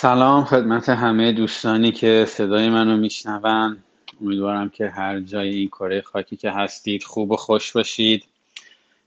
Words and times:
سلام 0.00 0.44
خدمت 0.44 0.88
همه 0.88 1.32
دوستانی 1.32 1.92
که 1.92 2.24
صدای 2.28 2.68
منو 2.68 2.96
میشنون. 2.96 3.78
امیدوارم 4.20 4.68
که 4.68 4.88
هر 4.88 5.20
جای 5.20 5.48
این 5.48 5.68
کره 5.68 6.00
خاکی 6.00 6.36
که 6.36 6.50
هستید 6.50 7.02
خوب 7.02 7.30
و 7.30 7.36
خوش 7.36 7.72
باشید. 7.72 8.24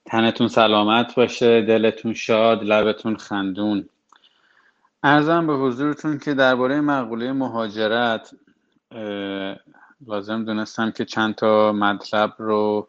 تنتون 0.05 0.47
سلامت 0.47 1.15
باشه 1.15 1.61
دلتون 1.61 2.13
شاد 2.13 2.63
لبتون 2.63 3.15
خندون. 3.15 3.89
ارزم 5.03 5.47
به 5.47 5.53
حضورتون 5.53 6.17
که 6.17 6.33
درباره 6.33 6.81
مقوله 6.81 7.31
مهاجرت 7.31 8.31
لازم 10.07 10.45
دونستم 10.45 10.91
که 10.91 11.05
چند 11.05 11.35
تا 11.35 11.71
مطلب 11.71 12.33
رو 12.37 12.87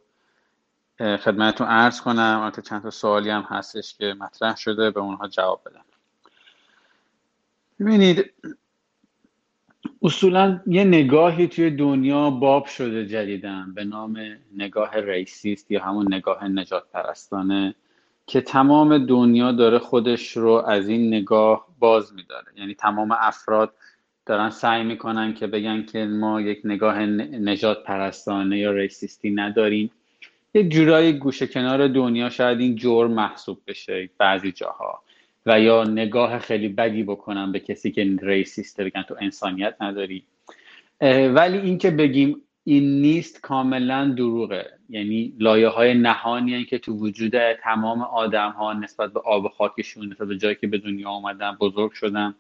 خدمتتون 0.99 1.67
عرض 1.67 2.01
کنم. 2.01 2.41
البته 2.43 2.63
چند 2.63 2.83
تا 2.83 2.91
سوالی 2.91 3.31
هم 3.31 3.47
هستش 3.49 3.95
که 3.95 4.15
مطرح 4.19 4.57
شده 4.57 4.91
به 4.91 5.01
اونها 5.01 5.29
جواب 5.29 5.61
بدم. 5.67 5.85
ببینید 7.83 8.33
اصولا 10.03 10.61
یه 10.67 10.85
نگاهی 10.85 11.49
توی 11.49 11.71
دنیا 11.71 12.31
باب 12.31 12.67
شده 12.67 13.07
جدیدن 13.07 13.75
به 13.75 13.85
نام 13.85 14.19
نگاه 14.57 15.01
ریسیست 15.01 15.71
یا 15.71 15.83
همون 15.83 16.15
نگاه 16.15 16.49
نجات 16.49 16.91
پرستانه 16.93 17.75
که 18.27 18.41
تمام 18.41 19.07
دنیا 19.07 19.53
داره 19.53 19.79
خودش 19.79 20.37
رو 20.37 20.51
از 20.51 20.89
این 20.89 21.15
نگاه 21.15 21.67
باز 21.79 22.15
میداره. 22.15 22.47
یعنی 22.57 22.75
تمام 22.75 23.13
افراد 23.13 23.75
دارن 24.27 24.51
سعی 24.51 24.85
می‌کنن 24.85 25.35
که 25.35 25.47
بگن 25.47 25.83
که 25.83 26.05
ما 26.05 26.41
یک 26.41 26.61
نگاه 26.65 27.07
نجات 27.07 27.85
پرستانه 27.85 28.59
یا 28.59 28.73
ریسیستی 28.73 29.31
نداریم. 29.31 29.91
یک 30.55 30.69
جورایی 30.69 31.13
گوشه 31.13 31.47
کنار 31.47 31.89
دنیا 31.89 32.31
شاید 32.31 32.61
این 32.61 32.77
جور 32.77 33.07
محسوب 33.07 33.59
بشه 33.67 34.11
بعضی 34.19 34.53
جاها. 34.53 35.02
و 35.47 35.61
یا 35.61 35.85
نگاه 35.85 36.39
خیلی 36.39 36.69
بدی 36.69 37.03
بکنن 37.03 37.53
به 37.53 37.61
کسی 37.61 37.91
که 37.91 38.17
ریسیسته 38.23 38.85
بگن 38.85 39.03
تو 39.03 39.17
انسانیت 39.21 39.75
نداری. 39.81 40.25
ولی 41.35 41.59
اینکه 41.59 41.91
بگیم 41.91 42.43
این 42.65 43.01
نیست 43.01 43.41
کاملا 43.41 44.15
دروغه. 44.17 44.67
یعنی 44.89 45.35
لایه 45.39 45.69
های 45.69 45.95
نهانی 45.95 46.65
که 46.65 46.79
تو 46.79 46.93
وجود 46.93 47.53
تمام 47.53 48.03
آدم 48.03 48.51
ها 48.51 48.73
نسبت 48.73 49.13
به 49.13 49.21
آب 49.21 49.49
خاکشون 49.49 50.13
نسبت 50.13 50.29
به 50.29 50.37
جایی 50.37 50.55
که 50.55 50.67
به 50.67 50.79
دنیا 50.79 51.09
آمدن 51.09 51.57
بزرگ 51.61 51.93
شدن 51.93 52.35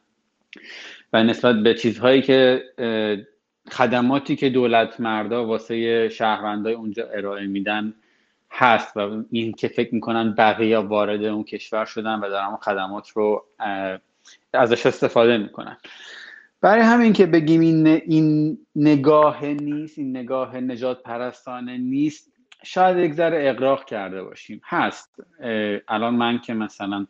و 1.13 1.25
نسبت 1.25 1.57
به 1.57 1.75
چیزهایی 1.75 2.23
که 2.23 2.63
خدماتی 3.71 4.37
که 4.37 4.51
دولت 4.51 5.01
مردا 5.01 5.47
واسه 5.47 6.09
شهروندای 6.09 6.75
اونجا 6.75 7.09
ارائه 7.09 7.47
میدن 7.47 7.95
هست 8.53 8.97
و 8.97 9.25
این 9.31 9.53
که 9.53 9.69
فکر 9.69 9.95
می‌کنن 9.95 10.35
بقیه 10.35 10.79
وارد 10.79 11.25
اون 11.25 11.45
کشور 11.45 11.85
شدن 11.85 12.15
و 12.15 12.29
دارن 12.29 12.57
خدمات 12.57 13.09
رو 13.09 13.45
ازش 14.53 14.87
استفاده 14.87 15.39
می‌کنن. 15.39 15.77
برای 16.61 16.83
همین 16.83 17.13
که 17.13 17.27
بگیم 17.27 17.61
این, 17.61 17.87
این 17.87 18.59
نگاه 18.77 19.47
نیست 19.47 19.99
این 19.99 20.17
نگاه 20.17 20.57
نجات 20.57 21.03
پرستانه 21.03 21.79
نیست 21.79 22.33
شاید 22.65 22.97
یک 22.97 23.13
ذره 23.15 23.51
اقراق 23.51 23.85
کرده 23.85 24.23
باشیم. 24.23 24.61
هست. 24.65 25.21
الان 25.89 26.15
من 26.15 26.39
که 26.39 26.55
مثلا 26.55 27.07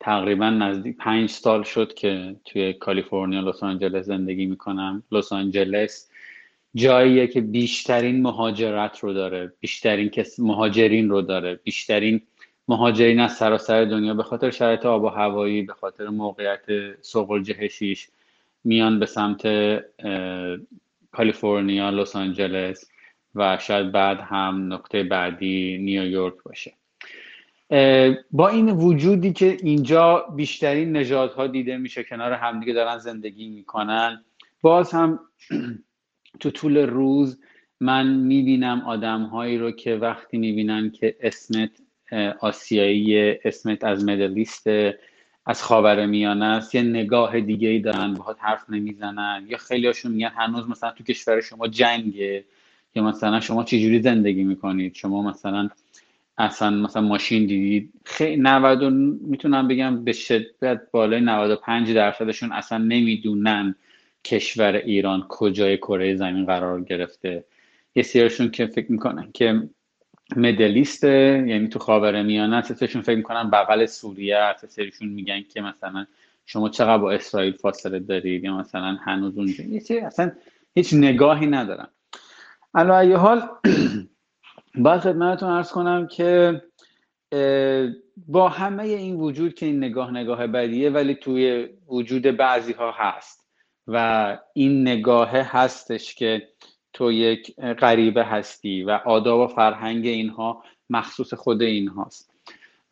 تقریبا 0.00 0.50
نزدیک 0.50 0.96
پنج 0.96 1.30
سال 1.30 1.62
شد 1.62 1.94
که 1.94 2.36
توی 2.44 2.72
کالیفرنیا 2.72 3.40
لس 3.40 3.62
آنجلس 3.62 4.04
زندگی 4.04 4.46
می‌کنم. 4.46 5.02
لس 5.12 5.32
آنجلس 5.32 6.10
جاییه 6.74 7.26
که 7.26 7.40
بیشترین 7.40 8.22
مهاجرت 8.22 8.98
رو 8.98 9.12
داره 9.12 9.52
بیشترین 9.60 10.08
کس 10.08 10.40
مهاجرین 10.40 11.08
رو 11.08 11.22
داره 11.22 11.54
بیشترین 11.54 12.22
مهاجرین 12.68 13.20
از 13.20 13.32
سراسر 13.36 13.84
دنیا 13.84 14.14
به 14.14 14.22
خاطر 14.22 14.50
شرایط 14.50 14.86
آب 14.86 15.02
و 15.02 15.08
هوایی 15.08 15.62
به 15.62 15.72
خاطر 15.72 16.08
موقعیت 16.08 16.60
سوق 17.00 17.38
جهشیش 17.38 18.08
میان 18.64 18.98
به 18.98 19.06
سمت 19.06 19.42
کالیفرنیا 21.12 21.90
لس 21.90 22.16
آنجلس 22.16 22.90
و 23.34 23.58
شاید 23.60 23.92
بعد 23.92 24.20
هم 24.20 24.72
نقطه 24.72 25.02
بعدی 25.02 25.78
نیویورک 25.78 26.34
باشه. 26.44 26.72
با 28.30 28.48
این 28.48 28.70
وجودی 28.70 29.32
که 29.32 29.56
اینجا 29.62 30.26
بیشترین 30.36 30.96
نژادها 30.96 31.46
دیده 31.46 31.76
میشه 31.76 32.04
کنار 32.04 32.32
همدیگه 32.32 32.72
دارن 32.72 32.98
زندگی 32.98 33.48
می‌کنن 33.48 34.24
باز 34.62 34.92
هم 34.92 35.20
تو 36.40 36.50
طول 36.50 36.76
روز 36.76 37.40
من 37.80 38.06
می‌بینم 38.16 38.80
آدمهایی 38.86 39.58
رو 39.58 39.70
که 39.70 39.94
وقتی 39.96 40.38
می‌بینن 40.38 40.90
که 40.90 41.16
اسمت 41.20 41.70
آسیایی 42.40 43.30
اسمت 43.44 43.84
از 43.84 44.04
مدلیست 44.04 44.66
از 45.46 45.62
خاور 45.62 46.06
میانه 46.06 46.44
است 46.44 46.74
یه 46.74 46.82
نگاه 46.82 47.40
دیگه 47.40 47.68
ای 47.68 47.78
دارن 47.78 48.14
باهات 48.14 48.36
حرف 48.40 48.70
نمی‌زنن 48.70 49.46
یا 49.48 49.58
خیلی 49.58 49.86
هاشون 49.86 50.12
میگن 50.12 50.28
هنوز 50.36 50.68
مثلا 50.68 50.90
تو 50.90 51.04
کشور 51.04 51.40
شما 51.40 51.68
جنگه 51.68 52.44
یا 52.94 53.02
مثلا 53.02 53.40
شما 53.40 53.64
چجوری 53.64 54.02
زندگی 54.02 54.44
می‌کنید؟ 54.44 54.94
شما 54.94 55.22
مثلا 55.22 55.68
اصلا 56.38 56.70
مثلا 56.70 57.02
ماشین 57.02 57.46
دیدید؟ 57.46 57.92
خیلی 58.04 58.42
90 58.42 58.84
می‌تونم 59.22 59.68
بگم 59.68 60.04
به 60.04 60.12
شدت 60.12 60.80
بالای 60.92 61.20
95 61.20 61.92
درصدشون 61.92 62.52
اصلا 62.52 62.78
نمی‌دونن. 62.78 63.74
کشور 64.24 64.72
ایران 64.72 65.26
کجای 65.28 65.76
کره 65.76 66.16
زمین 66.16 66.46
قرار 66.46 66.80
گرفته. 66.80 67.44
یه 67.94 68.02
سریشون 68.02 68.50
که 68.50 68.66
فکر 68.66 68.92
می‌کنن 68.92 69.30
که 69.32 69.62
مدلیسته 70.36 71.44
یعنی 71.46 71.68
تو 71.68 71.78
خاور 71.78 72.22
میانه 72.22 72.62
سریشون 72.62 73.02
فکر 73.02 73.16
می‌کنن 73.16 73.50
بغل 73.50 73.86
سوریه 73.86 74.54
سریشون 74.68 75.08
میگن 75.08 75.42
که 75.42 75.60
مثلا 75.60 76.06
شما 76.46 76.68
چقدر 76.68 76.98
با 76.98 77.12
اسرائیل 77.12 77.52
فاصله 77.52 77.98
دارید 77.98 78.44
یا 78.44 78.56
مثلا 78.56 78.98
هنوز 79.04 79.38
اونجا. 79.38 79.64
اصلا 80.06 80.32
هیچ 80.74 80.94
نگاهی 80.94 81.46
ندارن. 81.46 81.88
علا 82.74 83.18
حال 83.18 83.48
باید 84.84 85.00
خدمتتون 85.00 85.48
ارز 85.48 85.70
کنم 85.70 86.06
که 86.06 86.62
با 88.26 88.48
همه 88.48 88.82
این 88.82 89.16
وجود 89.16 89.54
که 89.54 89.66
این 89.66 89.78
نگاه 89.78 90.10
نگاه 90.10 90.46
بدیه 90.46 90.90
ولی 90.90 91.14
توی 91.14 91.68
وجود 91.88 92.22
بعضی 92.22 92.72
ها 92.72 92.92
هست. 92.96 93.43
و 93.88 94.38
این 94.52 94.82
نگاه 94.82 95.30
هستش 95.30 96.14
که 96.14 96.48
تو 96.92 97.12
یک 97.12 97.60
غریبه 97.60 98.24
هستی 98.24 98.82
و 98.82 98.90
آداب 98.90 99.40
و 99.40 99.46
فرهنگ 99.46 100.06
اینها 100.06 100.62
مخصوص 100.90 101.34
خود 101.34 101.62
اینهاست. 101.62 102.30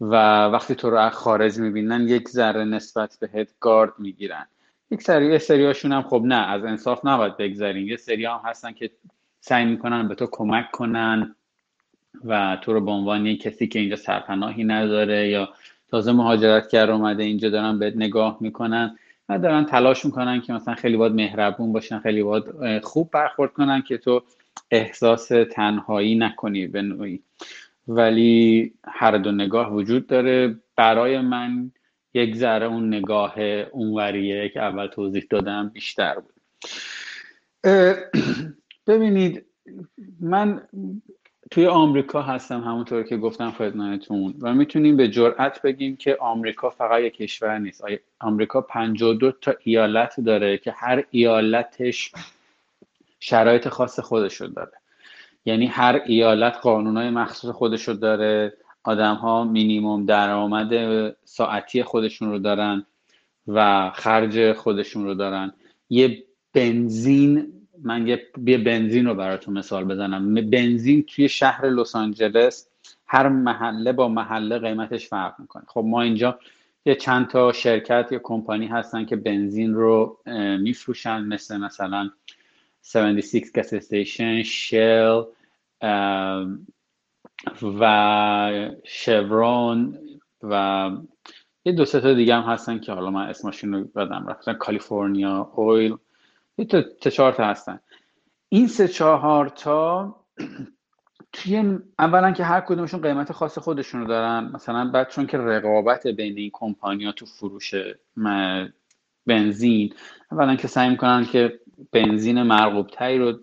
و 0.01 0.45
وقتی 0.47 0.75
تو 0.75 0.91
رو 0.91 0.99
از 0.99 1.13
خارج 1.13 1.59
می‌بینن 1.59 2.09
یک 2.09 2.29
ذره 2.29 2.65
نسبت 2.65 3.19
بهت 3.21 3.49
گارد 3.61 3.93
می‌گیرن. 3.99 4.47
یک 4.91 5.03
سری 5.03 5.39
سریاشون 5.39 5.93
هم 5.93 6.03
خب 6.03 6.23
نه 6.25 6.35
از 6.35 6.65
انصاف 6.65 7.05
نباید 7.05 7.37
بگذاریم 7.37 7.89
یه 7.89 7.97
سری 7.97 8.25
هم 8.25 8.41
هستن 8.45 8.73
که 8.73 8.91
سعی 9.41 9.65
می‌کنن 9.65 10.09
به 10.09 10.15
تو 10.15 10.27
کمک 10.31 10.71
کنن 10.71 11.35
و 12.25 12.59
تو 12.61 12.73
رو 12.73 12.81
به 12.81 12.91
عنوان 12.91 13.37
کسی 13.37 13.69
که 13.69 13.79
اینجا 13.79 13.97
سرپناهی 13.97 14.65
نداره 14.65 15.29
یا 15.29 15.49
تازه 15.91 16.13
مهاجرت 16.13 16.69
کرد 16.69 16.91
اومده 16.91 17.23
اینجا 17.23 17.49
دارن 17.51 17.79
بهت 17.79 17.97
نگاه 17.97 18.39
می‌کنن. 18.41 18.99
دارن 19.39 19.65
تلاش 19.65 20.05
می‌کنن 20.05 20.41
که 20.41 20.53
مثلا 20.53 20.75
خیلی 20.75 20.97
باید 20.97 21.13
مهربون 21.13 21.73
باشن 21.73 21.99
خیلی 21.99 22.23
باید 22.23 22.45
خوب 22.85 23.11
برخورد 23.11 23.53
کنن 23.53 23.83
که 23.83 23.99
تو 23.99 24.23
احساس 24.71 25.29
تنهایی 25.53 26.15
نکنی 26.15 26.67
به 26.67 26.83
نوعی. 26.83 27.23
ولی 27.89 28.73
هر 28.85 29.19
دو 29.19 29.33
نگاه 29.33 29.73
وجود 29.73 30.07
داره. 30.07 30.57
برای 30.77 31.21
من 31.21 31.71
یک 32.15 32.37
ذره 32.37 32.67
اون 32.67 32.95
نگاه 32.95 33.41
اونوریه 33.73 34.49
که 34.49 34.61
اول 34.63 34.87
توضیح 34.87 35.27
دادم 35.31 35.69
بیشتر 35.69 36.15
بود. 36.15 36.35
ببینید 38.87 39.47
من 40.21 40.63
توی 41.53 41.67
آمریکا 41.67 42.23
هستم 42.23 42.61
همونطور 42.61 43.03
که 43.03 43.17
گفتم 43.17 43.51
خدمتتون. 43.51 44.35
و 44.41 44.55
می‌تونیم 44.55 44.97
به 44.97 45.09
جرئت 45.09 45.63
بگیم 45.63 45.97
که 45.97 46.17
آمریکا 46.21 46.71
فقط 46.71 47.01
یک 47.01 47.17
کشور 47.17 47.59
نیست. 47.59 47.85
آمریکا 48.21 48.61
52 48.61 49.33
تا 49.33 49.55
ایالت 49.65 50.21
داره 50.21 50.59
که 50.59 50.71
هر 50.77 51.05
ایالتش 51.11 52.13
شرایط 53.21 53.69
خاص 53.69 54.01
خودشو 54.01 54.47
داره. 54.47 54.73
یعنی 55.45 55.67
هر 55.67 56.03
ایالت 56.07 56.57
قانونهای 56.63 57.11
مخصوص 57.11 57.55
خودشو 57.55 57.93
داره. 57.93 58.53
آدم 58.85 59.15
ها 59.15 59.45
مینیموم 59.45 60.07
درآمد 60.07 60.73
ساعتی 61.25 61.83
خودشون 61.83 62.31
رو 62.31 62.39
دارن 62.39 62.87
و 63.49 63.91
خرج 63.95 64.53
خودشون 64.53 65.05
رو 65.05 65.15
دارن. 65.15 65.53
یه 65.91 66.25
بنزین 66.53 67.62
من 67.83 68.07
یه 68.07 68.29
بنزین 68.59 69.07
رو 69.07 69.15
براتون 69.15 69.59
مثال 69.59 69.85
بزنم. 69.85 70.35
بنزین 70.35 71.03
توی 71.03 71.29
شهر 71.29 71.67
لس 71.67 71.97
آنجلس 71.97 72.69
هر 73.07 73.29
محله 73.29 73.93
با 73.93 74.09
محله 74.09 74.59
قیمتش 74.59 75.09
فرق 75.09 75.35
می‌کنه. 75.39 75.63
خب 75.67 75.85
ما 75.87 76.03
اینجا 76.03 76.39
یه 76.87 76.95
چند 76.95 77.29
تا 77.29 77.53
شرکت 77.53 78.09
یا 78.11 78.21
کمپانی 78.23 78.67
هستن 78.67 79.05
که 79.05 79.17
بنزین 79.17 79.75
رو 79.75 80.19
میفروشن 80.61 81.25
مثل 81.25 81.57
مثلا 81.57 82.11
76 82.95 83.43
گس 83.55 83.73
استیشن 83.73 84.43
شل 84.43 85.23
و 87.81 88.63
شورون 88.85 89.99
و 90.43 90.91
یه 91.65 91.73
دو 91.73 91.85
تا 91.85 92.15
دیگه 92.15 92.35
هم 92.35 92.53
هستن 92.53 92.79
که 92.79 92.93
حالا 92.93 93.11
من 93.11 93.29
اسمشون 93.29 93.75
رو 93.75 93.85
بدم 93.85 94.27
رفتن. 94.29 94.53
کالیفرنیا 94.53 95.53
اویل. 95.57 95.97
یه 96.59 96.65
تا 96.65 96.83
چهار 97.11 97.33
تا 97.33 97.47
هستن. 97.47 97.81
این 98.49 98.69
سه 98.69 98.89
چهار 98.89 99.49
تا 99.49 100.17
توی 101.33 101.79
اولا 101.99 102.33
که 102.33 102.45
هر 102.45 102.61
کدومشون 102.61 103.01
قیمت 103.01 103.33
خاص 103.33 103.59
خودشون 103.59 104.01
رو 104.01 104.07
دارن. 104.07 104.51
مثلا 104.55 104.91
بعد 104.91 105.09
چون 105.09 105.27
که 105.27 105.39
رقابت 105.39 106.07
بین 106.07 106.39
این 106.39 106.51
کمپانیا 106.53 107.13
تو 107.13 107.27
فروش 107.27 107.75
بنزین 109.27 109.95
اولا 110.33 110.57
که 110.57 110.69
سعی 110.69 110.91
می‌کنن 110.91 111.25
که 111.25 111.61
بنزین 111.93 112.43
مرغوب 112.43 112.87
تایی 112.87 113.19
رو 113.19 113.39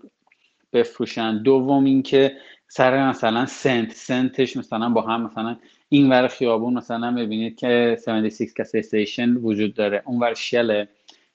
بفروشن. 0.73 1.44
دوم 1.44 1.85
اینکه 1.85 2.38
سر 2.67 3.09
مثلا 3.09 3.45
سنت 3.45 3.91
سنتش 3.91 4.57
مثلا 4.57 4.89
با 4.89 5.01
هم 5.01 5.21
مثلا 5.21 5.57
این 5.89 6.09
ور 6.09 6.27
خیابون 6.27 6.73
مثلا 6.73 7.12
ببینید 7.12 7.55
که 7.55 7.97
76 8.07 8.53
کس 8.53 8.75
استیشن 8.75 9.33
وجود 9.33 9.73
داره. 9.73 10.03
اون 10.05 10.19
ور 10.19 10.33
شله 10.33 10.89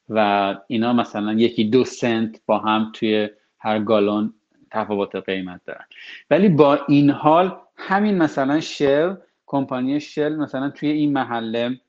و 0.08 0.54
اینا 0.66 0.92
مثلا 0.92 1.32
یکی 1.32 1.64
دو 1.64 1.84
سنت 1.84 2.40
با 2.46 2.58
هم 2.58 2.90
توی 2.94 3.28
هر 3.58 3.78
گالون 3.78 4.34
تفاوت 4.70 5.16
قیمت 5.16 5.60
دارن. 5.64 5.84
ولی 6.30 6.48
با 6.48 6.78
این 6.88 7.10
حال 7.10 7.56
همین 7.76 8.18
مثلا 8.18 8.60
شل 8.60 9.14
کمپانی 9.46 10.00
شل 10.00 10.36
مثلا 10.36 10.70
توی 10.70 10.88
این 10.88 11.12
محله 11.12 11.80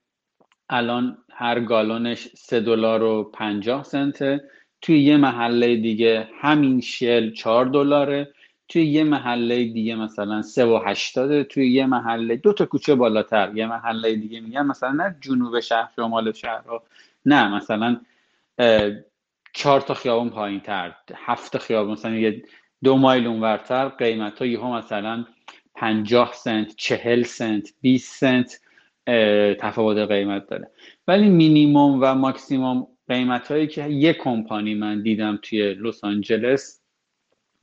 الان 0.70 1.18
هر 1.32 1.60
گالونش 1.60 2.28
سه 2.36 2.60
دلار 2.60 3.04
و 3.04 3.24
پنجاه 3.24 3.84
سنته 3.84 4.50
توی 4.86 5.00
یه 5.00 5.18
محله 5.18 5.76
دیگه 5.76 6.30
همین 6.42 6.82
شل 6.82 7.32
چهار 7.32 7.66
دلاره. 7.66 8.34
توی 8.68 8.86
یه 8.86 9.04
محله 9.04 9.64
دیگه 9.64 9.96
مثلا 9.96 10.42
سه 10.42 10.66
و 10.66 10.80
هشتاده. 10.86 11.44
توی 11.44 11.72
یه 11.72 11.86
محله 11.86 12.36
دو 12.36 12.54
تا 12.54 12.66
کوچه 12.66 12.96
بالاتر. 12.96 13.52
یه 13.56 13.68
محله 13.68 14.16
دیگه 14.16 14.40
میگن 14.40 14.66
مثلا 14.66 14.92
نه 14.92 15.16
جنوب 15.22 15.60
شهر 15.60 15.90
شمال 15.96 16.32
شهر. 16.32 16.64
نه 17.26 17.56
مثلا 17.56 18.02
چهار 19.54 19.82
تا 19.82 19.94
خیابون 19.94 20.30
پایین 20.30 20.60
تر 20.60 20.96
هفت 21.16 21.58
خیابون 21.58 21.94
مثلا 21.94 22.16
یه 22.16 22.44
دو 22.84 22.98
مایل 22.98 23.28
اونورتر 23.28 23.90
قیمت 23.90 24.42
ها 24.42 24.78
مثلا 24.78 25.26
پنجاه 25.76 26.34
سنت 26.34 26.76
چهل 26.76 27.24
سنت 27.24 27.74
20 27.82 28.20
سنت 28.20 28.60
تفاوت 29.60 29.98
قیمت 29.98 30.48
داره. 30.48 30.72
ولی 31.08 31.30
مینیموم 31.30 32.00
و 32.02 32.16
ماکسیموم 32.16 32.88
قیمت 33.08 33.52
هایی 33.52 33.68
که 33.68 33.88
یک 33.88 34.18
کمپانی 34.18 34.76
من 34.76 35.02
دیدم 35.02 35.40
توی 35.42 35.74
لس 35.74 36.04
آنجلس 36.04 36.82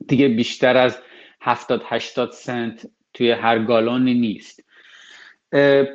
دیگه 0.07 0.27
بیشتر 0.27 0.77
از 0.77 0.99
70 1.41 1.81
80 1.85 2.31
سنت 2.31 2.89
توی 3.13 3.31
هر 3.31 3.59
گالونی 3.59 4.13
نیست. 4.13 4.63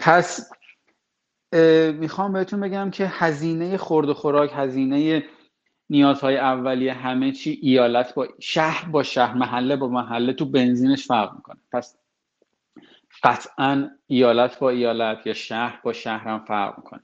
پس 0.00 0.50
می‌خوام 1.92 2.32
بهتون 2.32 2.60
بگم 2.60 2.90
که 2.90 3.06
هزینه 3.06 3.76
خورد 3.76 4.08
و 4.08 4.14
خوراک 4.14 4.50
هزینه 4.54 5.24
نیازهای 5.90 6.36
اولیه 6.36 6.92
همه 6.92 7.32
چی 7.32 7.58
ایالت 7.62 8.14
با 8.14 8.28
شهر 8.40 8.88
با 8.88 9.02
شهر 9.02 9.34
محله 9.34 9.76
با 9.76 9.88
محله 9.88 10.32
تو 10.32 10.44
بنزینش 10.44 11.06
فرق 11.06 11.34
می‌کنه. 11.36 11.56
پس 11.72 11.96
قطعا 13.22 13.90
ایالت 14.06 14.58
با 14.58 14.70
ایالت 14.70 15.26
یا 15.26 15.34
شهر 15.34 15.80
با 15.82 15.92
شهر 15.92 16.28
هم 16.28 16.44
فرق 16.48 16.76
می‌کنه. 16.76 17.00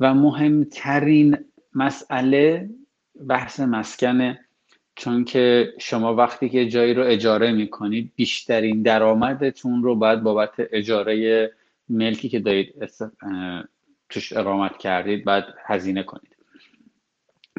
و 0.00 0.14
مهمترین 0.14 1.38
مسئله 1.74 2.70
بحث 3.28 3.60
مسکنه 3.60 4.44
چون 4.94 5.24
که 5.24 5.72
شما 5.78 6.14
وقتی 6.14 6.48
که 6.48 6.68
جایی 6.68 6.94
رو 6.94 7.04
اجاره 7.06 7.52
می‌کنید 7.52 8.12
بیشترین 8.16 8.82
درآمدتون 8.82 9.82
رو 9.82 9.94
باید 9.94 10.22
بابت 10.22 10.54
اجاره 10.56 11.52
ملکی 11.90 12.28
که 12.28 12.40
دارید 12.40 12.74
توش 14.08 14.32
اقامت 14.32 14.78
کردید 14.78 15.24
باید 15.24 15.44
هزینه 15.66 16.02
کنید. 16.02 16.36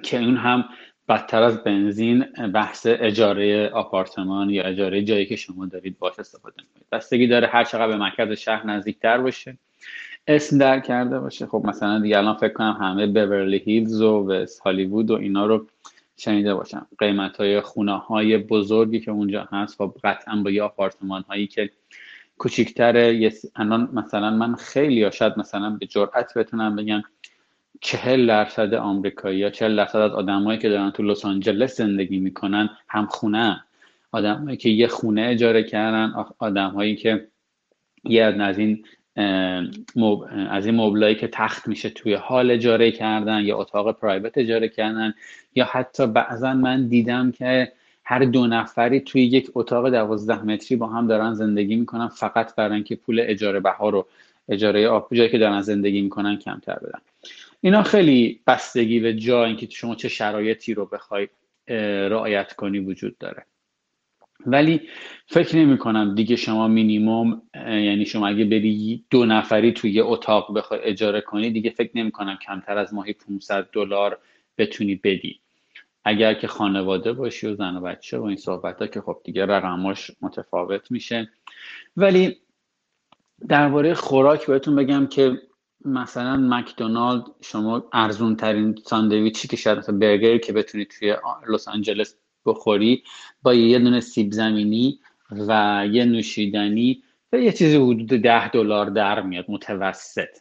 که 0.03 0.17
اون 0.17 0.37
هم 0.37 0.65
بدتر 1.09 1.43
از 1.43 1.63
بنزین 1.63 2.21
بحث 2.53 2.87
اجاره 2.89 3.69
آپارتمان 3.69 4.49
یا 4.49 4.63
اجاره 4.63 5.03
جایی 5.03 5.25
که 5.25 5.35
شما 5.35 5.65
دارید 5.65 5.99
باش 5.99 6.19
استفاده 6.19 6.55
می‌کنید. 6.61 6.85
بستگی 6.91 7.27
داره 7.27 7.47
هر 7.47 7.63
چقدر 7.63 7.87
به 7.87 7.97
مرکز 7.97 8.31
شهر 8.31 8.67
نزدیکتر 8.67 9.17
باشه 9.17 9.57
اسم 10.27 10.57
در 10.57 10.79
کرده 10.79 11.19
باشه. 11.19 11.45
خب 11.45 11.63
مثلا 11.65 11.99
دیگه 11.99 12.17
الان 12.17 12.35
فکر 12.35 12.53
کنم 12.53 12.77
همه 12.81 13.07
بورلی 13.07 13.57
هیلز 13.57 14.01
و 14.01 14.31
وست 14.31 14.59
هالیوود 14.59 15.11
و 15.11 15.15
اینا 15.15 15.45
رو 15.45 15.67
شنیده 16.17 16.55
باشم. 16.55 16.87
قیمت 16.97 17.37
های 17.37 17.61
خونه 17.61 17.97
های 17.97 18.37
بزرگی 18.37 18.99
که 18.99 19.11
اونجا 19.11 19.47
هست 19.51 19.81
و 19.81 19.93
قطعا 20.03 20.35
با 20.35 20.51
یه 20.51 20.63
آپارتمان 20.63 21.21
هایی 21.21 21.47
که 21.47 21.69
کوچیکتره. 22.41 23.31
الان 23.55 23.89
مثلا 23.93 24.29
من 24.29 24.55
خیلی 24.55 25.11
شاید 25.11 25.33
مثلا 25.37 25.69
به 25.69 25.85
جرأت 25.85 26.37
بتونم 26.37 26.75
بگم 26.75 27.03
چهل 27.81 28.27
درصد 28.27 28.73
آمریکایی 28.73 29.39
یا 29.39 29.49
چهل 29.49 29.75
درصد 29.75 29.99
از 29.99 30.11
آدمایی 30.11 30.59
که 30.59 30.69
دارن 30.69 30.91
تو 30.91 31.03
لس 31.03 31.25
آنجلس 31.25 31.77
زندگی 31.77 32.19
می‌کنن 32.19 32.69
هم 32.87 33.05
خونه 33.05 33.63
آدمایی 34.11 34.57
که 34.57 34.69
یه 34.69 34.87
خونه 34.87 35.21
اجاره 35.21 35.63
کردن 35.63 36.13
آدمهایی 36.39 36.95
که 36.95 37.27
یه 38.03 38.23
از 38.23 38.59
این 38.59 38.85
از 40.49 40.65
این 40.65 40.75
مبلایی 40.75 41.15
که 41.15 41.27
تخت 41.27 41.67
میشه 41.67 41.89
توی 41.89 42.13
حال 42.13 42.51
اجاره 42.51 42.91
کردن 42.91 43.41
یا 43.41 43.57
اتاق 43.57 43.99
پرایوت 43.99 44.37
اجاره 44.37 44.69
کردن 44.69 45.13
یا 45.55 45.65
حتی 45.65 46.07
بعضا 46.07 46.53
من 46.53 46.87
دیدم 46.87 47.31
که 47.31 47.71
هر 48.05 48.19
دو 48.19 48.47
نفری 48.47 48.99
توی 48.99 49.21
یک 49.21 49.51
اتاق 49.55 49.89
دوازده 49.89 50.43
متری 50.43 50.77
با 50.77 50.87
هم 50.87 51.07
دارن 51.07 51.33
زندگی 51.33 51.75
می‌کنن 51.75 52.07
فقط 52.07 52.55
برای 52.55 52.75
اینکه 52.75 52.95
پول 52.95 53.19
اجاره 53.23 53.59
بها 53.59 53.89
رو 53.89 54.07
اجاره 54.49 54.87
آب 54.87 55.07
جایی 55.13 55.29
که 55.29 55.37
دارن 55.37 55.61
زندگی 55.61 56.01
می‌کنن 56.01 56.37
کمتر 56.37 56.75
بدن. 56.75 56.99
اینا 57.61 57.83
خیلی 57.83 58.41
بستگی 58.47 58.99
به 58.99 59.13
جا 59.13 59.45
اینکه 59.45 59.67
شما 59.69 59.95
چه 59.95 60.09
شرایطی 60.09 60.73
رو 60.73 60.85
بخوای 60.85 61.27
رعایت 62.09 62.53
کنی 62.53 62.79
وجود 62.79 63.17
داره. 63.17 63.45
ولی 64.45 64.81
فکر 65.27 65.57
نمی 65.57 65.77
کنم 65.77 66.15
دیگه 66.15 66.35
شما 66.35 66.67
مینیموم 66.67 67.41
یعنی 67.55 68.05
شما 68.05 68.27
اگه 68.27 68.45
بری 68.45 69.05
دو 69.09 69.25
نفری 69.25 69.71
توی 69.71 69.91
یه 69.91 70.03
اتاق 70.05 70.57
بخوای 70.57 70.79
اجاره 70.83 71.21
کنی 71.21 71.51
دیگه 71.51 71.69
فکر 71.69 71.91
نمی 71.95 72.11
کنم 72.11 72.37
کمتر 72.47 72.77
از 72.77 72.93
ماهی 72.93 73.13
500 73.13 73.69
دلار 73.73 74.17
بتونی 74.57 74.95
بدی. 74.95 75.39
اگر 76.03 76.33
که 76.33 76.47
خانواده 76.47 77.13
باشی 77.13 77.47
و 77.47 77.55
زن 77.55 77.75
و 77.75 77.81
بچه 77.81 78.17
و 78.17 78.23
این 78.23 78.37
صحبت 78.37 78.81
ها 78.81 78.87
که 78.87 79.01
خب 79.01 79.21
دیگه 79.23 79.45
رقماش 79.45 80.11
متفاوت 80.21 80.91
میشه. 80.91 81.29
ولی 81.97 82.37
درباره 83.47 83.93
خوراک 83.93 84.47
بهتون 84.47 84.75
بگم 84.75 85.07
که 85.07 85.41
مثلا 85.85 86.37
مکدونالد 86.37 87.23
شما 87.41 87.89
ارزون 87.93 88.35
ترین 88.35 88.75
ساندویچی 88.85 89.47
که 89.47 89.57
شاید 89.57 89.77
مثلا 89.77 89.97
برگری 89.97 90.39
که 90.39 90.53
بتونید 90.53 90.91
توی 90.99 91.15
لس 91.49 91.67
آنجلس 91.67 92.15
بخوری 92.45 93.03
با 93.41 93.53
یه 93.53 93.79
دونه 93.79 93.99
سیب 93.99 94.31
زمینی 94.31 94.99
و 95.31 95.83
یه 95.91 96.05
نوشیدنی 96.05 97.03
و 97.33 97.37
یه 97.37 97.51
چیزی 97.51 97.75
حدود 97.75 98.07
ده 98.07 98.49
دلار 98.49 98.89
در 98.89 99.21
میاد 99.21 99.45
متوسط. 99.47 100.37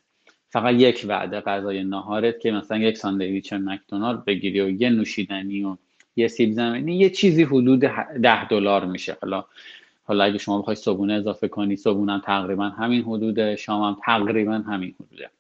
فقط 0.50 0.75
یک 0.75 1.04
وعده 1.09 1.40
غذای 1.40 1.85
نهارت 1.85 2.40
که 2.40 2.50
مثلا 2.50 2.78
یک 2.78 2.97
ساندویچ 2.97 3.52
مکدونالد 3.52 4.25
بگیری 4.25 4.61
و 4.61 4.71
یه 4.71 4.90
نوشیدنی 4.90 5.64
و 5.64 5.76
یه 6.16 6.28
سیب 6.28 6.52
زمینی 6.52 6.97
یه 6.97 7.11
چیزی 7.11 7.42
حدود 7.42 7.80
ده 8.23 8.49
دلار 8.49 8.85
میشه. 8.85 9.16
حالا 9.23 9.45
حالا 10.04 10.25
اگه 10.25 10.38
شما 10.38 10.61
بخوای 10.61 10.76
صبونه 10.76 11.12
اضافه 11.12 11.49
کنی 11.49 11.76
صبونم 11.76 12.23
تقریبا 12.25 12.64
همین 12.64 13.02
حدوده 13.02 13.57
شامم 13.57 13.97
تقریبا 14.04 14.52
همین 14.52 14.95
حدوده. 15.00 15.30